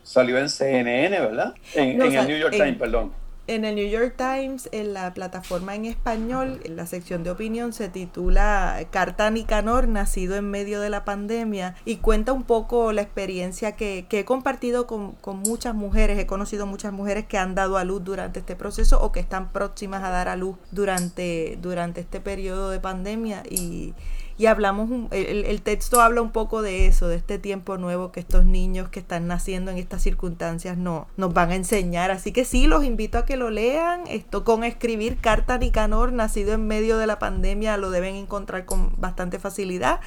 salió 0.02 0.38
en 0.38 0.48
CNN 0.48 1.20
verdad 1.20 1.54
en, 1.74 2.00
el 2.00 2.26
New 2.26 2.38
York 2.38 2.52
Times 2.52 2.78
perdón 2.78 3.21
en 3.54 3.64
el 3.64 3.74
New 3.74 3.88
York 3.88 4.14
Times, 4.16 4.68
en 4.72 4.94
la 4.94 5.12
plataforma 5.14 5.74
en 5.74 5.84
español, 5.84 6.60
en 6.64 6.76
la 6.76 6.86
sección 6.86 7.22
de 7.22 7.30
opinión, 7.30 7.72
se 7.72 7.88
titula 7.88 8.78
Carta 8.90 9.26
a 9.26 9.30
Nicanor, 9.30 9.88
nacido 9.88 10.36
en 10.36 10.50
medio 10.50 10.80
de 10.80 10.90
la 10.90 11.04
pandemia, 11.04 11.74
y 11.84 11.96
cuenta 11.96 12.32
un 12.32 12.44
poco 12.44 12.92
la 12.92 13.02
experiencia 13.02 13.72
que, 13.72 14.06
he 14.10 14.24
compartido 14.24 14.86
con, 14.86 15.12
con, 15.12 15.38
muchas 15.38 15.74
mujeres. 15.74 16.18
He 16.18 16.26
conocido 16.26 16.66
muchas 16.66 16.92
mujeres 16.92 17.26
que 17.26 17.38
han 17.38 17.54
dado 17.54 17.76
a 17.76 17.84
luz 17.84 18.02
durante 18.04 18.40
este 18.40 18.56
proceso 18.56 19.00
o 19.02 19.12
que 19.12 19.20
están 19.20 19.52
próximas 19.52 20.02
a 20.02 20.10
dar 20.10 20.28
a 20.28 20.36
luz 20.36 20.56
durante, 20.70 21.58
durante 21.60 22.00
este 22.00 22.20
periodo 22.20 22.70
de 22.70 22.80
pandemia. 22.80 23.42
Y, 23.48 23.94
y 24.38 24.46
hablamos, 24.46 24.90
el, 25.10 25.62
texto 25.62 26.00
habla 26.00 26.22
un 26.22 26.32
poco 26.32 26.62
de 26.62 26.86
eso, 26.86 27.08
de 27.08 27.16
este 27.16 27.38
tiempo 27.38 27.78
nuevo 27.78 28.12
que 28.12 28.20
estos 28.20 28.44
niños 28.44 28.88
que 28.88 29.00
están 29.00 29.26
naciendo 29.26 29.70
en 29.70 29.78
estas 29.78 30.02
circunstancias 30.02 30.76
no, 30.76 31.06
nos 31.16 31.32
van 31.34 31.50
a 31.50 31.54
enseñar. 31.54 32.10
Así 32.10 32.32
que 32.32 32.44
sí, 32.44 32.66
los 32.66 32.84
invito 32.84 33.18
a 33.18 33.26
que 33.26 33.36
lo 33.36 33.50
lean. 33.50 34.02
Esto 34.08 34.44
con 34.44 34.64
escribir 34.64 35.18
Carta 35.18 35.58
Nicanor, 35.58 36.12
nacido 36.12 36.54
en 36.54 36.66
medio 36.66 36.98
de 36.98 37.06
la 37.06 37.18
pandemia, 37.18 37.76
lo 37.76 37.90
deben 37.90 38.14
encontrar 38.14 38.64
con 38.64 38.92
bastante 38.98 39.38
facilidad 39.38 40.00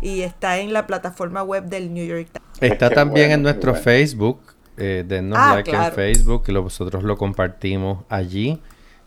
y 0.00 0.22
está 0.22 0.58
en 0.58 0.72
la 0.72 0.86
plataforma 0.86 1.42
web 1.42 1.64
del 1.64 1.92
New 1.92 2.06
York 2.06 2.28
Times. 2.32 2.72
Está 2.72 2.90
también 2.90 3.32
en 3.32 3.42
nuestro 3.42 3.74
Facebook. 3.74 4.40
Eh, 4.78 5.04
denos 5.06 5.38
ah, 5.38 5.56
like 5.56 5.70
en 5.70 5.92
Facebook, 5.92 6.44
que 6.44 6.52
nosotros 6.52 7.02
lo 7.02 7.18
compartimos 7.18 8.04
allí. 8.08 8.60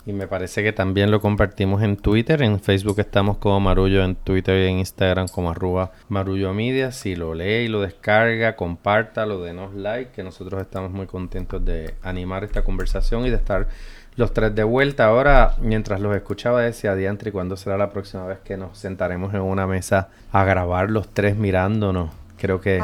Y 0.07 0.13
me 0.13 0.27
parece 0.27 0.61
que 0.61 0.71
también 0.71 1.09
lo 1.09 1.19
compartimos 1.19 1.81
en 1.81 1.97
Twitter. 1.97 2.43
En 2.43 2.59
Facebook 2.59 2.99
estamos 2.99 3.37
como 3.37 3.59
Marullo, 3.59 4.03
en 4.03 4.15
Twitter 4.15 4.63
y 4.63 4.71
en 4.71 4.77
Instagram 4.77 5.27
como 5.27 5.49
arroba 5.49 5.93
Marullo 6.09 6.53
Media. 6.53 6.91
Si 6.91 7.15
lo 7.15 7.33
lee 7.33 7.65
y 7.65 7.67
lo 7.67 7.81
descarga, 7.81 8.55
compártalo, 8.55 9.41
denos 9.41 9.73
like, 9.73 10.11
que 10.11 10.23
nosotros 10.23 10.61
estamos 10.61 10.91
muy 10.91 11.07
contentos 11.07 11.65
de 11.65 11.95
animar 12.03 12.43
esta 12.43 12.63
conversación 12.63 13.25
y 13.25 13.31
de 13.31 13.37
estar 13.37 13.67
los 14.15 14.31
tres 14.31 14.53
de 14.53 14.63
vuelta. 14.63 15.05
Ahora, 15.05 15.55
mientras 15.59 15.99
los 15.99 16.15
escuchaba, 16.15 16.61
decía 16.61 16.93
Diantri, 16.93 17.31
¿cuándo 17.31 17.57
será 17.57 17.75
la 17.75 17.89
próxima 17.89 18.27
vez 18.27 18.37
que 18.43 18.57
nos 18.57 18.77
sentaremos 18.77 19.33
en 19.33 19.41
una 19.41 19.65
mesa 19.65 20.09
a 20.31 20.43
grabar 20.43 20.91
los 20.91 21.09
tres 21.09 21.35
mirándonos? 21.35 22.11
Creo 22.37 22.61
que 22.61 22.79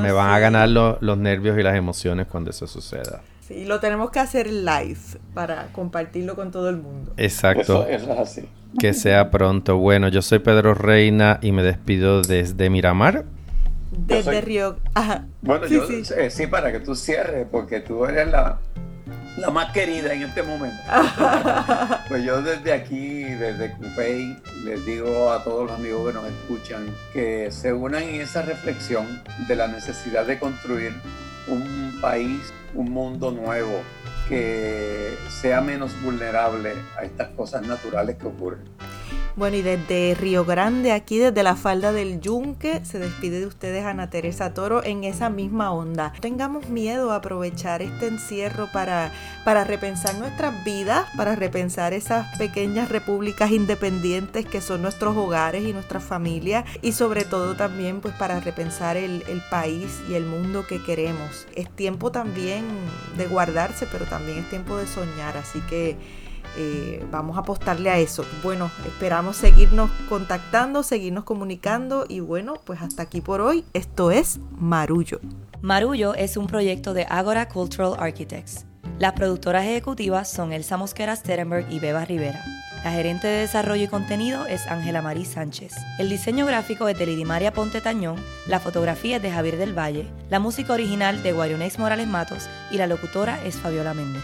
me 0.00 0.10
van 0.12 0.30
a 0.30 0.38
ganar 0.40 0.68
los 0.68 1.18
nervios 1.18 1.56
y 1.56 1.62
las 1.62 1.76
emociones 1.76 2.26
cuando 2.26 2.50
eso 2.50 2.66
suceda. 2.66 3.20
Sí, 3.48 3.64
lo 3.64 3.80
tenemos 3.80 4.10
que 4.10 4.20
hacer 4.20 4.46
live 4.46 4.98
para 5.32 5.68
compartirlo 5.72 6.36
con 6.36 6.50
todo 6.50 6.68
el 6.68 6.76
mundo. 6.76 7.14
Exacto. 7.16 7.86
Eso, 7.88 8.10
es 8.12 8.18
así. 8.18 8.46
Que 8.78 8.92
sea 8.92 9.30
pronto. 9.30 9.78
Bueno, 9.78 10.08
yo 10.08 10.20
soy 10.20 10.40
Pedro 10.40 10.74
Reina 10.74 11.38
y 11.40 11.52
me 11.52 11.62
despido 11.62 12.20
desde 12.20 12.68
Miramar. 12.68 13.24
Desde 13.90 14.42
Río. 14.42 14.76
Ajá. 14.92 15.24
Bueno, 15.40 15.66
yo 15.66 15.82
eh, 15.88 16.28
sí. 16.28 16.46
para 16.46 16.70
que 16.72 16.80
tú 16.80 16.94
cierres, 16.94 17.46
porque 17.50 17.80
tú 17.80 18.04
eres 18.04 18.28
la, 18.30 18.58
la 19.38 19.48
más 19.48 19.72
querida 19.72 20.12
en 20.12 20.24
este 20.24 20.42
momento. 20.42 20.76
pues 22.08 22.22
yo 22.24 22.42
desde 22.42 22.74
aquí, 22.74 23.22
desde 23.22 23.72
Cupey, 23.72 24.36
les 24.62 24.84
digo 24.84 25.32
a 25.32 25.42
todos 25.42 25.70
los 25.70 25.78
amigos 25.78 26.06
que 26.06 26.12
nos 26.12 26.26
escuchan 26.26 26.94
que 27.14 27.50
se 27.50 27.72
unan 27.72 28.02
en 28.02 28.20
esa 28.20 28.42
reflexión 28.42 29.22
de 29.48 29.56
la 29.56 29.68
necesidad 29.68 30.26
de 30.26 30.38
construir 30.38 30.92
un 31.48 31.98
país, 32.00 32.52
un 32.74 32.90
mundo 32.90 33.30
nuevo 33.30 33.82
que 34.28 35.16
sea 35.40 35.60
menos 35.60 35.90
vulnerable 36.02 36.74
a 36.96 37.04
estas 37.04 37.28
cosas 37.28 37.66
naturales 37.66 38.16
que 38.16 38.26
ocurren. 38.26 38.60
Bueno, 39.38 39.56
y 39.56 39.62
desde 39.62 40.16
Río 40.16 40.44
Grande, 40.44 40.90
aquí 40.90 41.18
desde 41.18 41.44
la 41.44 41.54
falda 41.54 41.92
del 41.92 42.20
Yunque, 42.20 42.84
se 42.84 42.98
despide 42.98 43.38
de 43.38 43.46
ustedes 43.46 43.84
Ana 43.84 44.10
Teresa 44.10 44.52
Toro 44.52 44.82
en 44.82 45.04
esa 45.04 45.30
misma 45.30 45.70
onda. 45.70 46.12
tengamos 46.18 46.68
miedo 46.70 47.12
a 47.12 47.16
aprovechar 47.16 47.80
este 47.80 48.08
encierro 48.08 48.68
para, 48.72 49.12
para 49.44 49.62
repensar 49.62 50.16
nuestras 50.16 50.64
vidas, 50.64 51.06
para 51.16 51.36
repensar 51.36 51.92
esas 51.92 52.36
pequeñas 52.36 52.88
repúblicas 52.88 53.52
independientes 53.52 54.44
que 54.44 54.60
son 54.60 54.82
nuestros 54.82 55.16
hogares 55.16 55.62
y 55.62 55.72
nuestras 55.72 56.02
familias, 56.02 56.64
y 56.82 56.90
sobre 56.90 57.24
todo 57.24 57.54
también 57.54 58.00
pues 58.00 58.14
para 58.14 58.40
repensar 58.40 58.96
el, 58.96 59.22
el 59.28 59.40
país 59.52 60.00
y 60.10 60.14
el 60.14 60.26
mundo 60.26 60.66
que 60.66 60.82
queremos. 60.82 61.46
Es 61.54 61.70
tiempo 61.70 62.10
también 62.10 62.64
de 63.16 63.28
guardarse, 63.28 63.86
pero 63.86 64.04
también 64.04 64.38
es 64.38 64.50
tiempo 64.50 64.76
de 64.76 64.88
soñar, 64.88 65.36
así 65.36 65.60
que 65.70 65.96
eh, 66.56 67.04
vamos 67.10 67.36
a 67.36 67.40
apostarle 67.40 67.90
a 67.90 67.98
eso. 67.98 68.24
Bueno, 68.42 68.70
esperamos 68.86 69.36
seguirnos 69.36 69.90
contactando, 70.08 70.82
seguirnos 70.82 71.24
comunicando 71.24 72.06
y 72.08 72.20
bueno, 72.20 72.54
pues 72.64 72.82
hasta 72.82 73.02
aquí 73.02 73.20
por 73.20 73.40
hoy. 73.40 73.64
Esto 73.72 74.10
es 74.10 74.40
Marullo. 74.58 75.20
Marullo 75.60 76.14
es 76.14 76.36
un 76.36 76.46
proyecto 76.46 76.94
de 76.94 77.06
Agora 77.08 77.48
Cultural 77.48 77.94
Architects. 77.98 78.64
Las 78.98 79.12
productoras 79.12 79.64
ejecutivas 79.64 80.30
son 80.30 80.52
Elsa 80.52 80.76
Mosquera 80.76 81.14
Sterenberg 81.14 81.70
y 81.70 81.78
Beba 81.78 82.04
Rivera. 82.04 82.44
La 82.84 82.92
gerente 82.92 83.26
de 83.26 83.40
desarrollo 83.40 83.84
y 83.84 83.88
contenido 83.88 84.46
es 84.46 84.66
Ángela 84.68 85.02
Marí 85.02 85.24
Sánchez. 85.24 85.74
El 85.98 86.08
diseño 86.08 86.46
gráfico 86.46 86.88
es 86.88 86.96
de 86.98 87.06
Lidimaria 87.06 87.52
Ponte 87.52 87.80
Tañón, 87.80 88.16
la 88.46 88.60
fotografía 88.60 89.16
es 89.16 89.22
de 89.22 89.32
Javier 89.32 89.56
del 89.56 89.76
Valle, 89.76 90.06
la 90.30 90.38
música 90.38 90.72
original 90.72 91.22
de 91.22 91.32
Guarionex 91.32 91.78
Morales 91.78 92.06
Matos 92.06 92.48
y 92.70 92.76
la 92.76 92.86
locutora 92.86 93.44
es 93.44 93.56
Fabiola 93.56 93.94
Méndez. 93.94 94.22